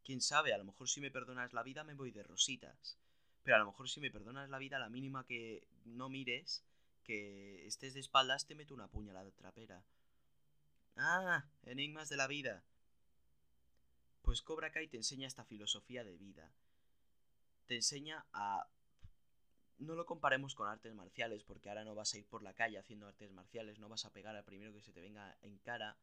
Quién 0.06 0.22
sabe, 0.22 0.54
a 0.54 0.58
lo 0.58 0.64
mejor 0.64 0.88
si 0.88 1.02
me 1.02 1.12
perdonas 1.12 1.52
la 1.52 1.64
vida 1.64 1.84
me 1.84 1.96
voy 1.96 2.12
de 2.12 2.24
rositas, 2.24 2.98
pero 3.44 3.58
a 3.58 3.60
lo 3.60 3.66
mejor 3.66 3.90
si 3.90 4.00
me 4.00 4.12
perdonas 4.12 4.50
la 4.50 4.58
vida, 4.58 4.80
la 4.80 4.90
mínima 4.90 5.26
que 5.26 5.68
no 5.86 6.08
mires, 6.08 6.64
que 7.04 7.66
estés 7.66 7.94
de 7.94 8.00
espaldas, 8.00 8.46
te 8.46 8.56
meto 8.56 8.74
una 8.74 8.88
puñalada 8.88 9.32
trapera. 9.32 9.84
Ah, 10.96 11.46
enigmas 11.64 12.10
de 12.10 12.18
la 12.18 12.28
vida. 12.28 12.64
Pues 14.22 14.42
Cobra 14.42 14.72
Kai 14.72 14.88
te 14.88 14.98
enseña 14.98 15.28
esta 15.28 15.46
filosofía 15.46 16.04
de 16.04 16.18
vida. 16.18 16.52
Te 17.66 17.76
enseña 17.76 18.26
a... 18.34 18.68
No 19.80 19.96
lo 19.96 20.06
comparemos 20.06 20.56
con 20.56 20.68
artes 20.68 20.94
marciales, 20.96 21.44
porque 21.44 21.70
ahora 21.70 21.84
no 21.84 21.94
vas 21.94 22.14
a 22.14 22.18
ir 22.18 22.26
por 22.26 22.42
la 22.42 22.54
calle 22.54 22.80
haciendo 22.80 23.08
artes 23.08 23.32
marciales, 23.32 23.80
no 23.80 23.90
vas 23.90 24.06
a 24.06 24.12
pegar 24.12 24.36
al 24.36 24.44
primero 24.44 24.74
que 24.74 24.82
se 24.82 24.92
te 24.92 25.02
venga 25.02 25.38
en 25.42 25.58
cara, 25.60 25.96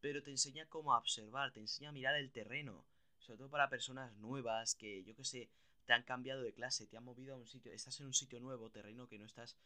pero 0.00 0.22
te 0.22 0.30
enseña 0.30 0.66
cómo 0.66 0.96
observar, 0.96 1.52
te 1.52 1.60
enseña 1.60 1.90
a 1.90 1.92
mirar 1.92 2.16
el 2.16 2.32
terreno, 2.32 2.84
sobre 3.20 3.38
todo 3.38 3.48
para 3.50 3.70
personas 3.70 4.12
nuevas 4.16 4.74
que, 4.74 5.04
yo 5.04 5.14
que 5.14 5.24
sé, 5.24 5.48
te 5.86 5.92
han 5.92 6.02
cambiado 6.02 6.42
de 6.42 6.52
clase, 6.52 6.86
te 6.86 6.96
han 6.96 7.04
movido 7.04 7.34
a 7.34 7.38
un 7.38 7.46
sitio, 7.46 7.72
estás 7.72 8.00
en 8.00 8.06
un 8.06 8.14
sitio 8.14 8.40
nuevo, 8.40 8.70
terreno 8.70 9.08
que 9.08 9.18
no 9.18 9.26
estás 9.26 9.56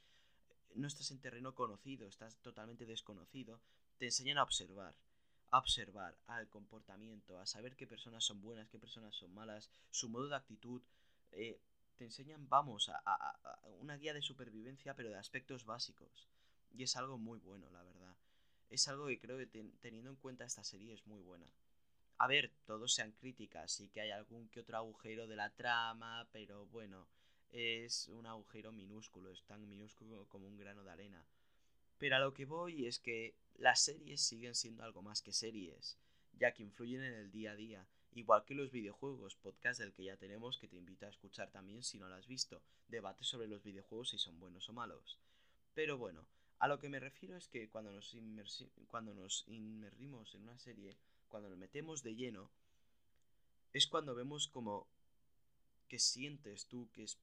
no 0.74 0.86
estás 0.86 1.10
en 1.10 1.20
terreno 1.20 1.54
conocido, 1.54 2.06
estás 2.06 2.36
totalmente 2.42 2.84
desconocido, 2.84 3.60
te 3.98 4.06
enseñan 4.06 4.38
a 4.38 4.42
observar, 4.42 4.94
a 5.50 5.58
observar 5.58 6.16
al 6.26 6.48
comportamiento, 6.48 7.38
a 7.38 7.46
saber 7.46 7.76
qué 7.76 7.86
personas 7.86 8.24
son 8.24 8.42
buenas, 8.42 8.68
qué 8.68 8.78
personas 8.78 9.14
son 9.14 9.32
malas, 9.34 9.70
su 9.90 10.08
modo 10.08 10.28
de 10.28 10.36
actitud. 10.36 10.82
Eh, 11.32 11.58
te 11.96 12.04
enseñan, 12.04 12.48
vamos, 12.48 12.88
a, 12.88 13.60
una 13.80 13.96
guía 13.96 14.14
de 14.14 14.22
supervivencia, 14.22 14.94
pero 14.94 15.10
de 15.10 15.16
aspectos 15.16 15.64
básicos. 15.64 16.28
Y 16.72 16.82
es 16.82 16.96
algo 16.96 17.18
muy 17.18 17.38
bueno, 17.38 17.68
la 17.70 17.82
verdad. 17.82 18.14
Es 18.68 18.88
algo 18.88 19.06
que 19.06 19.18
creo 19.18 19.38
que 19.38 19.46
teniendo 19.80 20.10
en 20.10 20.16
cuenta 20.16 20.44
esta 20.44 20.64
serie 20.64 20.92
es 20.92 21.06
muy 21.06 21.20
buena. 21.20 21.46
A 22.18 22.26
ver, 22.26 22.50
todos 22.64 22.94
sean 22.94 23.12
críticas, 23.12 23.72
sí 23.72 23.88
que 23.88 24.00
hay 24.00 24.10
algún 24.10 24.48
que 24.48 24.60
otro 24.60 24.76
agujero 24.78 25.26
de 25.26 25.36
la 25.36 25.50
trama, 25.50 26.28
pero 26.32 26.66
bueno, 26.66 27.06
es 27.50 28.08
un 28.08 28.26
agujero 28.26 28.72
minúsculo, 28.72 29.30
es 29.30 29.42
tan 29.44 29.68
minúsculo 29.68 30.26
como 30.28 30.46
un 30.46 30.56
grano 30.56 30.82
de 30.82 30.90
arena. 30.90 31.24
Pero 31.98 32.16
a 32.16 32.20
lo 32.20 32.32
que 32.34 32.44
voy 32.44 32.86
es 32.86 32.98
que 32.98 33.34
las 33.54 33.80
series 33.80 34.20
siguen 34.20 34.54
siendo 34.54 34.82
algo 34.82 35.02
más 35.02 35.22
que 35.22 35.32
series, 35.32 35.98
ya 36.32 36.52
que 36.52 36.62
influyen 36.62 37.02
en 37.02 37.14
el 37.14 37.30
día 37.30 37.52
a 37.52 37.56
día, 37.56 37.86
igual 38.16 38.44
que 38.46 38.54
los 38.54 38.70
videojuegos, 38.70 39.36
podcast 39.36 39.78
del 39.78 39.92
que 39.92 40.04
ya 40.04 40.16
tenemos 40.16 40.58
que 40.58 40.68
te 40.68 40.76
invito 40.76 41.04
a 41.04 41.10
escuchar 41.10 41.50
también 41.50 41.82
si 41.82 41.98
no 41.98 42.08
lo 42.08 42.14
has 42.14 42.26
visto, 42.26 42.62
debate 42.88 43.24
sobre 43.24 43.46
los 43.46 43.62
videojuegos 43.62 44.08
si 44.08 44.18
son 44.18 44.40
buenos 44.40 44.68
o 44.70 44.72
malos. 44.72 45.18
Pero 45.74 45.98
bueno, 45.98 46.26
a 46.58 46.66
lo 46.66 46.80
que 46.80 46.88
me 46.88 46.98
refiero 46.98 47.36
es 47.36 47.48
que 47.48 47.68
cuando 47.68 47.92
nos, 47.92 48.16
cuando 48.88 49.12
nos 49.12 49.44
en 49.46 50.42
una 50.42 50.58
serie, 50.58 50.96
cuando 51.28 51.50
nos 51.50 51.58
metemos 51.58 52.02
de 52.02 52.14
lleno, 52.14 52.50
es 53.74 53.86
cuando 53.86 54.14
vemos 54.14 54.48
como 54.48 54.86
que 55.86 55.98
sientes 55.98 56.66
tú 56.66 56.88
que 56.94 57.02
es 57.02 57.18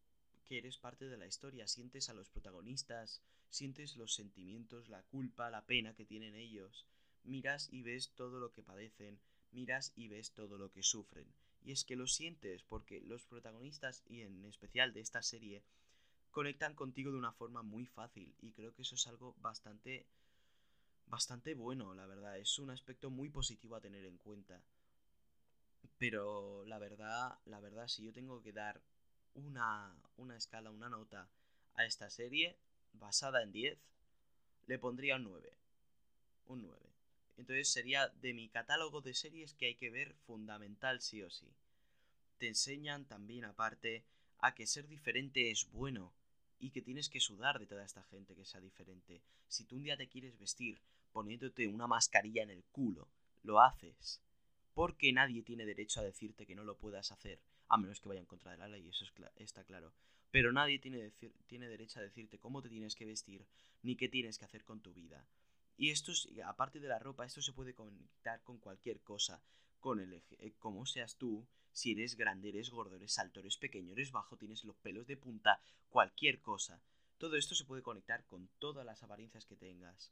que 0.46 0.60
eres 0.60 0.78
parte 0.78 1.06
de 1.06 1.18
la 1.18 1.26
historia, 1.26 1.68
sientes 1.68 2.10
a 2.10 2.14
los 2.14 2.30
protagonistas, 2.30 3.22
sientes 3.50 3.96
los 3.96 4.14
sentimientos, 4.14 4.90
la 4.90 5.02
culpa, 5.04 5.50
la 5.50 5.66
pena 5.66 5.96
que 5.96 6.06
tienen 6.06 6.36
ellos, 6.36 6.86
miras 7.24 7.70
y 7.72 7.82
ves 7.82 8.10
todo 8.10 8.40
lo 8.40 8.52
que 8.52 8.62
padecen, 8.62 9.20
miras 9.54 9.94
y 9.96 10.08
ves 10.08 10.32
todo 10.32 10.58
lo 10.58 10.72
que 10.72 10.84
sufren. 10.84 11.28
Y 11.64 11.72
es 11.72 11.86
que 11.86 11.96
lo 11.96 12.08
sientes 12.08 12.64
porque 12.64 13.02
los 13.02 13.26
protagonistas, 13.26 14.04
y 14.08 14.22
en 14.22 14.44
especial 14.46 14.94
de 14.94 15.02
esta 15.02 15.22
serie, 15.22 15.64
conectan 16.32 16.74
contigo 16.74 17.12
de 17.12 17.18
una 17.18 17.32
forma 17.32 17.62
muy 17.62 17.86
fácil 17.86 18.36
y 18.42 18.52
creo 18.52 18.74
que 18.74 18.82
eso 18.82 18.96
es 18.96 19.08
algo 19.08 19.36
bastante 19.38 20.06
bastante 21.06 21.54
bueno, 21.54 21.94
la 21.94 22.08
verdad, 22.08 22.40
es 22.40 22.58
un 22.58 22.72
aspecto 22.72 23.12
muy 23.12 23.30
positivo 23.30 23.76
a 23.76 23.82
tener 23.82 24.04
en 24.06 24.18
cuenta. 24.18 24.60
Pero 26.00 26.66
la 26.66 26.80
verdad, 26.80 27.38
la 27.46 27.60
verdad 27.60 27.88
si 27.88 28.04
yo 28.04 28.14
tengo 28.14 28.42
que 28.42 28.52
dar 28.52 28.82
una, 29.36 29.96
una 30.18 30.36
escala, 30.36 30.72
una 30.72 30.90
nota 30.90 31.30
a 31.76 31.86
esta 31.86 32.10
serie 32.10 32.58
basada 32.94 33.44
en 33.44 33.52
10, 33.52 33.78
le 34.68 34.80
pondría 34.80 35.18
un 35.18 35.24
9. 35.26 35.54
Un 36.48 36.62
9. 36.64 36.93
Entonces 37.38 37.70
sería 37.70 38.10
de 38.22 38.34
mi 38.34 38.50
catálogo 38.50 39.02
de 39.02 39.14
series 39.14 39.54
que 39.54 39.68
hay 39.68 39.76
que 39.76 39.90
ver 39.90 40.14
fundamental 40.26 41.02
sí 41.02 41.22
o 41.24 41.30
sí. 41.30 41.48
Te 42.38 42.48
enseñan 42.48 43.06
también 43.06 43.46
aparte 43.46 44.04
a 44.40 44.54
que 44.54 44.68
ser 44.68 44.88
diferente 44.88 45.52
es 45.52 45.70
bueno 45.72 46.14
y 46.60 46.72
que 46.72 46.82
tienes 46.82 47.10
que 47.10 47.20
sudar 47.20 47.60
de 47.60 47.68
toda 47.68 47.84
esta 47.84 48.04
gente 48.04 48.36
que 48.36 48.46
sea 48.46 48.62
diferente. 48.62 49.22
Si 49.48 49.66
tú 49.66 49.78
un 49.78 49.84
día 49.84 49.98
te 49.98 50.08
quieres 50.08 50.38
vestir 50.38 50.80
poniéndote 51.12 51.68
una 51.68 51.88
mascarilla 51.88 52.44
en 52.44 52.50
el 52.50 52.64
culo, 52.66 53.08
lo 53.44 53.62
haces. 53.62 54.22
Porque 54.74 55.14
nadie 55.14 55.44
tiene 55.44 55.66
derecho 55.66 56.00
a 56.00 56.04
decirte 56.04 56.46
que 56.46 56.56
no 56.56 56.64
lo 56.64 56.78
puedas 56.78 57.12
hacer 57.12 57.40
a 57.74 57.78
menos 57.78 58.00
que 58.00 58.10
vaya 58.10 58.22
en 58.22 58.28
contra 58.28 58.52
de 58.52 58.58
la 58.58 58.68
ley, 58.68 58.88
eso 58.88 59.04
está 59.38 59.64
claro. 59.64 59.94
Pero 60.30 60.52
nadie 60.52 60.78
tiene, 60.78 61.12
tiene 61.48 61.68
derecho 61.68 62.00
a 62.00 62.04
decirte 62.04 62.38
cómo 62.38 62.62
te 62.62 62.70
tienes 62.70 62.96
que 62.96 63.06
vestir, 63.06 63.46
ni 63.82 63.96
qué 63.96 64.10
tienes 64.10 64.38
que 64.38 64.46
hacer 64.46 64.64
con 64.64 64.80
tu 64.80 64.94
vida. 64.94 65.26
Y 65.78 65.90
esto, 65.90 66.12
aparte 66.46 66.80
de 66.80 66.88
la 66.88 67.00
ropa, 67.00 67.26
esto 67.26 67.42
se 67.42 67.54
puede 67.54 67.74
conectar 67.74 68.42
con 68.44 68.60
cualquier 68.60 69.02
cosa, 69.02 69.42
con 69.80 70.00
el 70.00 70.14
eh, 70.14 70.54
como 70.60 70.86
seas 70.86 71.16
tú, 71.18 71.46
si 71.72 71.92
eres 71.92 72.16
grande, 72.16 72.50
eres 72.50 72.70
gordo, 72.70 72.96
eres 72.96 73.18
alto, 73.18 73.40
eres 73.40 73.58
pequeño, 73.58 73.94
eres 73.94 74.12
bajo, 74.12 74.38
tienes 74.38 74.64
los 74.64 74.76
pelos 74.78 75.08
de 75.08 75.18
punta, 75.18 75.60
cualquier 75.90 76.40
cosa. 76.42 76.80
Todo 77.18 77.36
esto 77.36 77.56
se 77.56 77.66
puede 77.66 77.82
conectar 77.82 78.26
con 78.26 78.50
todas 78.60 78.86
las 78.86 79.02
apariencias 79.02 79.46
que 79.46 79.56
tengas. 79.56 80.12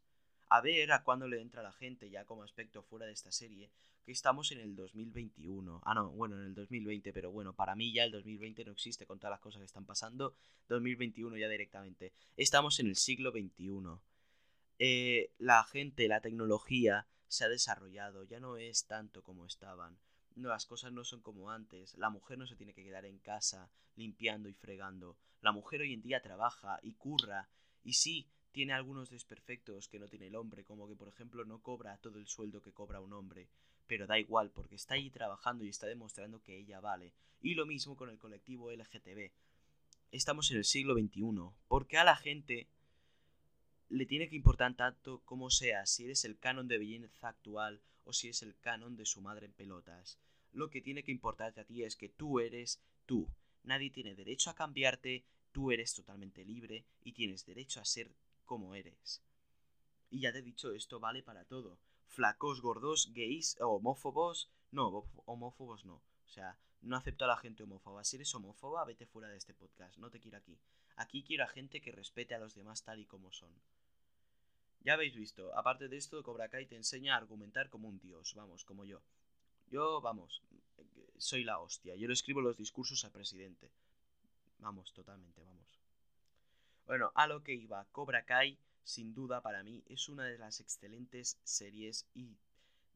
A 0.49 0.59
ver 0.59 0.91
a 0.91 1.03
cuándo 1.03 1.27
le 1.27 1.39
entra 1.39 1.63
la 1.63 1.71
gente 1.71 2.09
ya 2.09 2.25
como 2.25 2.43
aspecto 2.43 2.83
fuera 2.83 3.05
de 3.05 3.13
esta 3.13 3.31
serie, 3.31 3.69
que 4.03 4.11
estamos 4.11 4.51
en 4.51 4.59
el 4.59 4.75
2021. 4.75 5.81
Ah, 5.85 5.93
no, 5.93 6.09
bueno, 6.09 6.35
en 6.35 6.47
el 6.47 6.55
2020, 6.55 7.13
pero 7.13 7.31
bueno, 7.31 7.53
para 7.53 7.75
mí 7.75 7.93
ya 7.93 8.03
el 8.03 8.11
2020 8.11 8.65
no 8.65 8.71
existe 8.71 9.05
con 9.05 9.19
todas 9.19 9.31
las 9.31 9.39
cosas 9.39 9.59
que 9.59 9.65
están 9.65 9.85
pasando. 9.85 10.35
2021 10.67 11.37
ya 11.37 11.47
directamente. 11.47 12.11
Estamos 12.35 12.79
en 12.79 12.87
el 12.87 12.95
siglo 12.95 13.31
XXI. 13.31 13.69
Eh, 14.83 15.31
la 15.37 15.63
gente, 15.63 16.07
la 16.07 16.21
tecnología 16.21 17.05
se 17.27 17.45
ha 17.45 17.49
desarrollado, 17.49 18.23
ya 18.23 18.39
no 18.39 18.57
es 18.57 18.87
tanto 18.87 19.21
como 19.21 19.45
estaban. 19.45 19.99
No, 20.33 20.49
las 20.49 20.65
cosas 20.65 20.91
no 20.91 21.03
son 21.03 21.21
como 21.21 21.51
antes. 21.51 21.93
La 21.99 22.09
mujer 22.09 22.39
no 22.39 22.47
se 22.47 22.55
tiene 22.55 22.73
que 22.73 22.83
quedar 22.83 23.05
en 23.05 23.19
casa 23.19 23.69
limpiando 23.95 24.49
y 24.49 24.55
fregando. 24.55 25.19
La 25.41 25.51
mujer 25.51 25.81
hoy 25.81 25.93
en 25.93 26.01
día 26.01 26.23
trabaja 26.23 26.79
y 26.81 26.93
curra. 26.93 27.47
Y 27.83 27.93
sí, 27.93 28.27
tiene 28.51 28.73
algunos 28.73 29.11
desperfectos 29.11 29.87
que 29.87 29.99
no 29.99 30.07
tiene 30.07 30.25
el 30.25 30.35
hombre, 30.35 30.63
como 30.63 30.87
que 30.87 30.95
por 30.95 31.09
ejemplo 31.09 31.45
no 31.45 31.61
cobra 31.61 31.99
todo 31.99 32.17
el 32.17 32.25
sueldo 32.25 32.63
que 32.63 32.73
cobra 32.73 33.01
un 33.01 33.13
hombre. 33.13 33.49
Pero 33.85 34.07
da 34.07 34.17
igual, 34.17 34.49
porque 34.49 34.73
está 34.73 34.95
ahí 34.95 35.11
trabajando 35.11 35.63
y 35.63 35.69
está 35.69 35.85
demostrando 35.85 36.41
que 36.41 36.57
ella 36.57 36.79
vale. 36.79 37.13
Y 37.39 37.53
lo 37.53 37.67
mismo 37.67 37.95
con 37.95 38.09
el 38.09 38.17
colectivo 38.17 38.71
LGTB. 38.71 39.29
Estamos 40.11 40.49
en 40.49 40.57
el 40.57 40.65
siglo 40.65 40.95
XXI. 40.95 41.21
Porque 41.67 41.99
a 41.99 42.03
la 42.03 42.15
gente 42.15 42.67
le 43.91 44.05
tiene 44.05 44.29
que 44.29 44.37
importar 44.37 44.73
tanto 44.73 45.19
como 45.25 45.49
sea 45.49 45.85
si 45.85 46.05
eres 46.05 46.23
el 46.23 46.39
canon 46.39 46.69
de 46.69 46.77
belleza 46.77 47.27
actual 47.27 47.81
o 48.05 48.13
si 48.13 48.29
es 48.29 48.41
el 48.41 48.55
canon 48.57 48.95
de 48.95 49.05
su 49.05 49.21
madre 49.21 49.45
en 49.45 49.51
pelotas. 49.51 50.17
Lo 50.53 50.69
que 50.69 50.81
tiene 50.81 51.03
que 51.03 51.11
importarte 51.11 51.59
a 51.59 51.65
ti 51.65 51.83
es 51.83 51.97
que 51.97 52.07
tú 52.07 52.39
eres 52.39 52.79
tú. 53.05 53.27
Nadie 53.63 53.89
tiene 53.89 54.15
derecho 54.15 54.49
a 54.49 54.55
cambiarte, 54.55 55.25
tú 55.51 55.71
eres 55.71 55.93
totalmente 55.93 56.45
libre 56.45 56.85
y 57.03 57.11
tienes 57.11 57.45
derecho 57.45 57.81
a 57.81 57.85
ser 57.85 58.09
como 58.45 58.75
eres. 58.75 59.21
Y 60.09 60.21
ya 60.21 60.31
te 60.31 60.39
he 60.39 60.41
dicho, 60.41 60.71
esto 60.71 61.01
vale 61.01 61.21
para 61.21 61.43
todo. 61.43 61.77
Flacos, 62.07 62.61
gordos, 62.61 63.11
gays, 63.13 63.57
homófobos. 63.59 64.49
No, 64.71 65.05
homófobos 65.25 65.83
no. 65.83 65.95
O 65.95 66.29
sea, 66.29 66.57
no 66.81 66.95
acepto 66.95 67.25
a 67.25 67.27
la 67.27 67.37
gente 67.37 67.63
homófoba. 67.63 68.05
Si 68.05 68.15
eres 68.15 68.33
homófoba, 68.35 68.85
vete 68.85 69.05
fuera 69.05 69.27
de 69.27 69.37
este 69.37 69.53
podcast. 69.53 69.97
No 69.97 70.09
te 70.09 70.21
quiero 70.21 70.37
aquí. 70.37 70.57
Aquí 70.95 71.23
quiero 71.23 71.43
a 71.43 71.47
gente 71.47 71.81
que 71.81 71.91
respete 71.91 72.35
a 72.35 72.39
los 72.39 72.55
demás 72.55 72.83
tal 72.83 72.99
y 72.99 73.05
como 73.05 73.31
son. 73.31 73.51
Ya 74.83 74.93
habéis 74.93 75.15
visto, 75.15 75.55
aparte 75.55 75.87
de 75.87 75.97
esto, 75.97 76.23
Cobra 76.23 76.49
Kai 76.49 76.65
te 76.65 76.75
enseña 76.75 77.13
a 77.13 77.17
argumentar 77.17 77.69
como 77.69 77.87
un 77.87 77.99
dios, 77.99 78.33
vamos, 78.33 78.65
como 78.65 78.83
yo. 78.83 79.01
Yo, 79.69 80.01
vamos, 80.01 80.41
soy 81.17 81.43
la 81.43 81.59
hostia. 81.59 81.95
Yo 81.95 82.07
le 82.07 82.13
escribo 82.13 82.41
los 82.41 82.57
discursos 82.57 83.05
al 83.05 83.11
presidente. 83.11 83.69
Vamos, 84.59 84.91
totalmente, 84.93 85.43
vamos. 85.43 85.79
Bueno, 86.87 87.11
a 87.15 87.27
lo 87.27 87.43
que 87.43 87.53
iba, 87.53 87.85
Cobra 87.91 88.25
Kai, 88.25 88.57
sin 88.83 89.13
duda 89.13 89.41
para 89.41 89.63
mí, 89.63 89.83
es 89.87 90.09
una 90.09 90.25
de 90.25 90.37
las 90.37 90.59
excelentes 90.59 91.39
series 91.43 92.07
y 92.15 92.37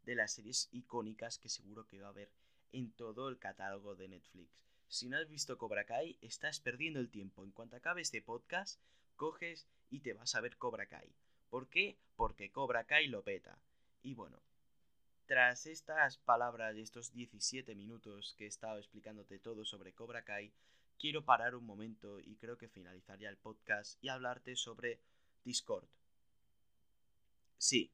de 0.03 0.15
las 0.15 0.33
series 0.33 0.69
icónicas 0.71 1.37
que 1.37 1.49
seguro 1.49 1.87
que 1.87 2.01
va 2.01 2.07
a 2.07 2.09
haber 2.09 2.29
en 2.71 2.91
todo 2.91 3.29
el 3.29 3.37
catálogo 3.37 3.95
de 3.95 4.07
Netflix. 4.07 4.65
Si 4.87 5.07
no 5.07 5.17
has 5.17 5.29
visto 5.29 5.57
Cobra 5.57 5.85
Kai, 5.85 6.17
estás 6.21 6.59
perdiendo 6.59 6.99
el 6.99 7.09
tiempo. 7.09 7.43
En 7.43 7.51
cuanto 7.51 7.75
acabe 7.75 8.01
este 8.01 8.21
podcast, 8.21 8.79
coges 9.15 9.67
y 9.89 10.01
te 10.01 10.13
vas 10.13 10.35
a 10.35 10.41
ver 10.41 10.57
Cobra 10.57 10.87
Kai. 10.87 11.13
¿Por 11.49 11.67
qué? 11.67 11.97
Porque 12.15 12.51
Cobra 12.51 12.85
Kai 12.85 13.07
lo 13.07 13.23
peta. 13.23 13.57
Y 14.03 14.13
bueno, 14.13 14.39
tras 15.25 15.65
estas 15.65 16.17
palabras 16.17 16.75
y 16.75 16.81
estos 16.81 17.11
17 17.11 17.73
minutos 17.75 18.35
que 18.37 18.45
he 18.45 18.47
estado 18.47 18.77
explicándote 18.77 19.39
todo 19.39 19.65
sobre 19.65 19.93
Cobra 19.93 20.23
Kai, 20.23 20.51
quiero 20.99 21.25
parar 21.25 21.55
un 21.55 21.65
momento 21.65 22.19
y 22.19 22.35
creo 22.35 22.57
que 22.57 22.67
finalizar 22.67 23.17
ya 23.19 23.29
el 23.29 23.37
podcast 23.37 24.03
y 24.03 24.09
hablarte 24.09 24.55
sobre 24.55 24.99
Discord. 25.43 25.87
Sí, 27.57 27.91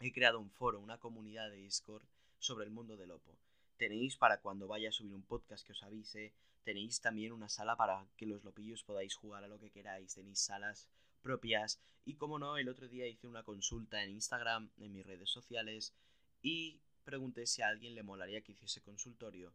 he 0.00 0.12
creado 0.12 0.38
un 0.38 0.50
foro, 0.50 0.78
una 0.78 0.98
comunidad 0.98 1.50
de 1.50 1.56
Discord 1.56 2.04
sobre 2.38 2.64
el 2.64 2.70
mundo 2.70 2.96
del 2.96 3.08
Lopo. 3.08 3.36
Tenéis 3.76 4.16
para 4.16 4.40
cuando 4.40 4.68
vaya 4.68 4.88
a 4.88 4.92
subir 4.92 5.14
un 5.14 5.22
podcast 5.22 5.66
que 5.66 5.72
os 5.72 5.82
avise, 5.82 6.32
tenéis 6.64 7.00
también 7.00 7.32
una 7.32 7.48
sala 7.48 7.76
para 7.76 8.06
que 8.16 8.26
los 8.26 8.44
lopillos 8.44 8.84
podáis 8.84 9.14
jugar 9.14 9.44
a 9.44 9.48
lo 9.48 9.58
que 9.58 9.70
queráis, 9.70 10.14
tenéis 10.14 10.40
salas 10.40 10.88
propias. 11.18 11.80
Y 12.04 12.14
como 12.14 12.38
no, 12.38 12.56
el 12.56 12.68
otro 12.68 12.88
día 12.88 13.06
hice 13.06 13.26
una 13.26 13.42
consulta 13.42 14.02
en 14.02 14.10
Instagram, 14.10 14.70
en 14.78 14.92
mis 14.92 15.06
redes 15.06 15.30
sociales, 15.30 15.94
y 16.42 16.80
pregunté 17.04 17.46
si 17.46 17.62
a 17.62 17.68
alguien 17.68 17.94
le 17.94 18.02
molaría 18.02 18.42
que 18.42 18.52
hiciese 18.52 18.80
consultorio. 18.80 19.52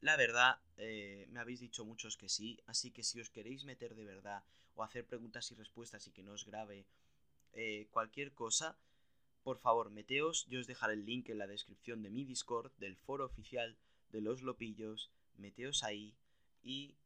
La 0.00 0.16
verdad, 0.16 0.58
eh, 0.76 1.26
me 1.30 1.40
habéis 1.40 1.60
dicho 1.60 1.84
muchos 1.84 2.16
que 2.16 2.28
sí, 2.28 2.60
así 2.66 2.90
que 2.90 3.02
si 3.02 3.20
os 3.20 3.30
queréis 3.30 3.64
meter 3.64 3.94
de 3.94 4.04
verdad 4.04 4.44
o 4.74 4.82
hacer 4.82 5.06
preguntas 5.06 5.50
y 5.50 5.54
respuestas 5.54 6.06
y 6.06 6.12
que 6.12 6.22
no 6.22 6.32
os 6.32 6.44
grabe 6.44 6.86
eh, 7.54 7.88
cualquier 7.90 8.32
cosa, 8.32 8.76
por 9.42 9.58
favor, 9.58 9.90
meteos, 9.90 10.46
yo 10.48 10.60
os 10.60 10.66
dejaré 10.66 10.94
el 10.94 11.06
link 11.06 11.28
en 11.30 11.38
la 11.38 11.46
descripción 11.46 12.02
de 12.02 12.10
mi 12.10 12.24
Discord, 12.24 12.72
del 12.78 12.96
foro 12.96 13.24
oficial 13.24 13.76
de 14.10 14.20
los 14.20 14.42
lopillos, 14.42 15.10
meteos 15.38 15.82
ahí 15.82 16.14
y 16.62 16.96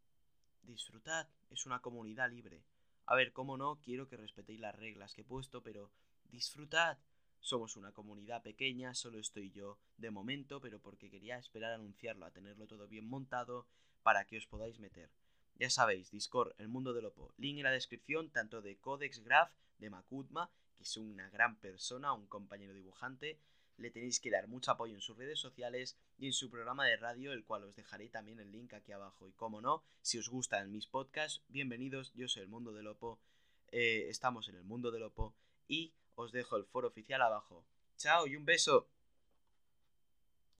disfrutad, 0.62 1.28
es 1.50 1.66
una 1.66 1.80
comunidad 1.80 2.30
libre. 2.30 2.64
A 3.10 3.16
ver, 3.16 3.32
cómo 3.32 3.56
no, 3.56 3.80
quiero 3.80 4.06
que 4.06 4.16
respetéis 4.16 4.60
las 4.60 4.76
reglas 4.76 5.14
que 5.14 5.22
he 5.22 5.24
puesto, 5.24 5.64
pero 5.64 5.90
disfrutad. 6.30 6.96
Somos 7.40 7.76
una 7.76 7.90
comunidad 7.90 8.40
pequeña, 8.40 8.94
solo 8.94 9.18
estoy 9.18 9.50
yo 9.50 9.80
de 9.96 10.12
momento, 10.12 10.60
pero 10.60 10.78
porque 10.78 11.10
quería 11.10 11.36
esperar 11.36 11.72
a 11.72 11.74
anunciarlo, 11.74 12.24
a 12.24 12.30
tenerlo 12.30 12.68
todo 12.68 12.86
bien 12.86 13.08
montado, 13.08 13.66
para 14.04 14.26
que 14.26 14.38
os 14.38 14.46
podáis 14.46 14.78
meter. 14.78 15.10
Ya 15.56 15.70
sabéis, 15.70 16.12
Discord, 16.12 16.54
el 16.58 16.68
mundo 16.68 16.92
del 16.92 17.02
Lopo. 17.02 17.34
Link 17.36 17.58
en 17.58 17.64
la 17.64 17.72
descripción, 17.72 18.30
tanto 18.30 18.62
de 18.62 18.76
Codex 18.76 19.24
Graph, 19.24 19.50
de 19.78 19.90
Makutma, 19.90 20.48
que 20.76 20.84
es 20.84 20.96
una 20.96 21.28
gran 21.30 21.56
persona, 21.56 22.12
un 22.12 22.28
compañero 22.28 22.74
dibujante, 22.74 23.40
le 23.76 23.90
tenéis 23.90 24.20
que 24.20 24.30
dar 24.30 24.46
mucho 24.46 24.70
apoyo 24.70 24.94
en 24.94 25.00
sus 25.00 25.16
redes 25.16 25.40
sociales 25.40 25.96
y 26.20 26.26
en 26.26 26.32
su 26.34 26.50
programa 26.50 26.84
de 26.84 26.98
radio, 26.98 27.32
el 27.32 27.44
cual 27.44 27.64
os 27.64 27.74
dejaré 27.74 28.10
también 28.10 28.38
el 28.40 28.52
link 28.52 28.74
aquí 28.74 28.92
abajo. 28.92 29.26
Y 29.26 29.32
como 29.32 29.62
no, 29.62 29.82
si 30.02 30.18
os 30.18 30.28
gustan 30.28 30.70
mis 30.70 30.86
podcasts, 30.86 31.42
bienvenidos, 31.48 32.12
yo 32.14 32.28
soy 32.28 32.42
el 32.42 32.48
Mundo 32.48 32.74
del 32.74 32.84
Lopo, 32.84 33.18
eh, 33.72 34.06
estamos 34.10 34.48
en 34.50 34.56
el 34.56 34.62
Mundo 34.62 34.90
del 34.90 35.00
Lopo 35.00 35.34
y 35.66 35.94
os 36.16 36.30
dejo 36.30 36.56
el 36.56 36.66
foro 36.66 36.88
oficial 36.88 37.22
abajo. 37.22 37.64
Chao 37.96 38.26
y 38.26 38.36
un 38.36 38.44
beso. 38.44 38.86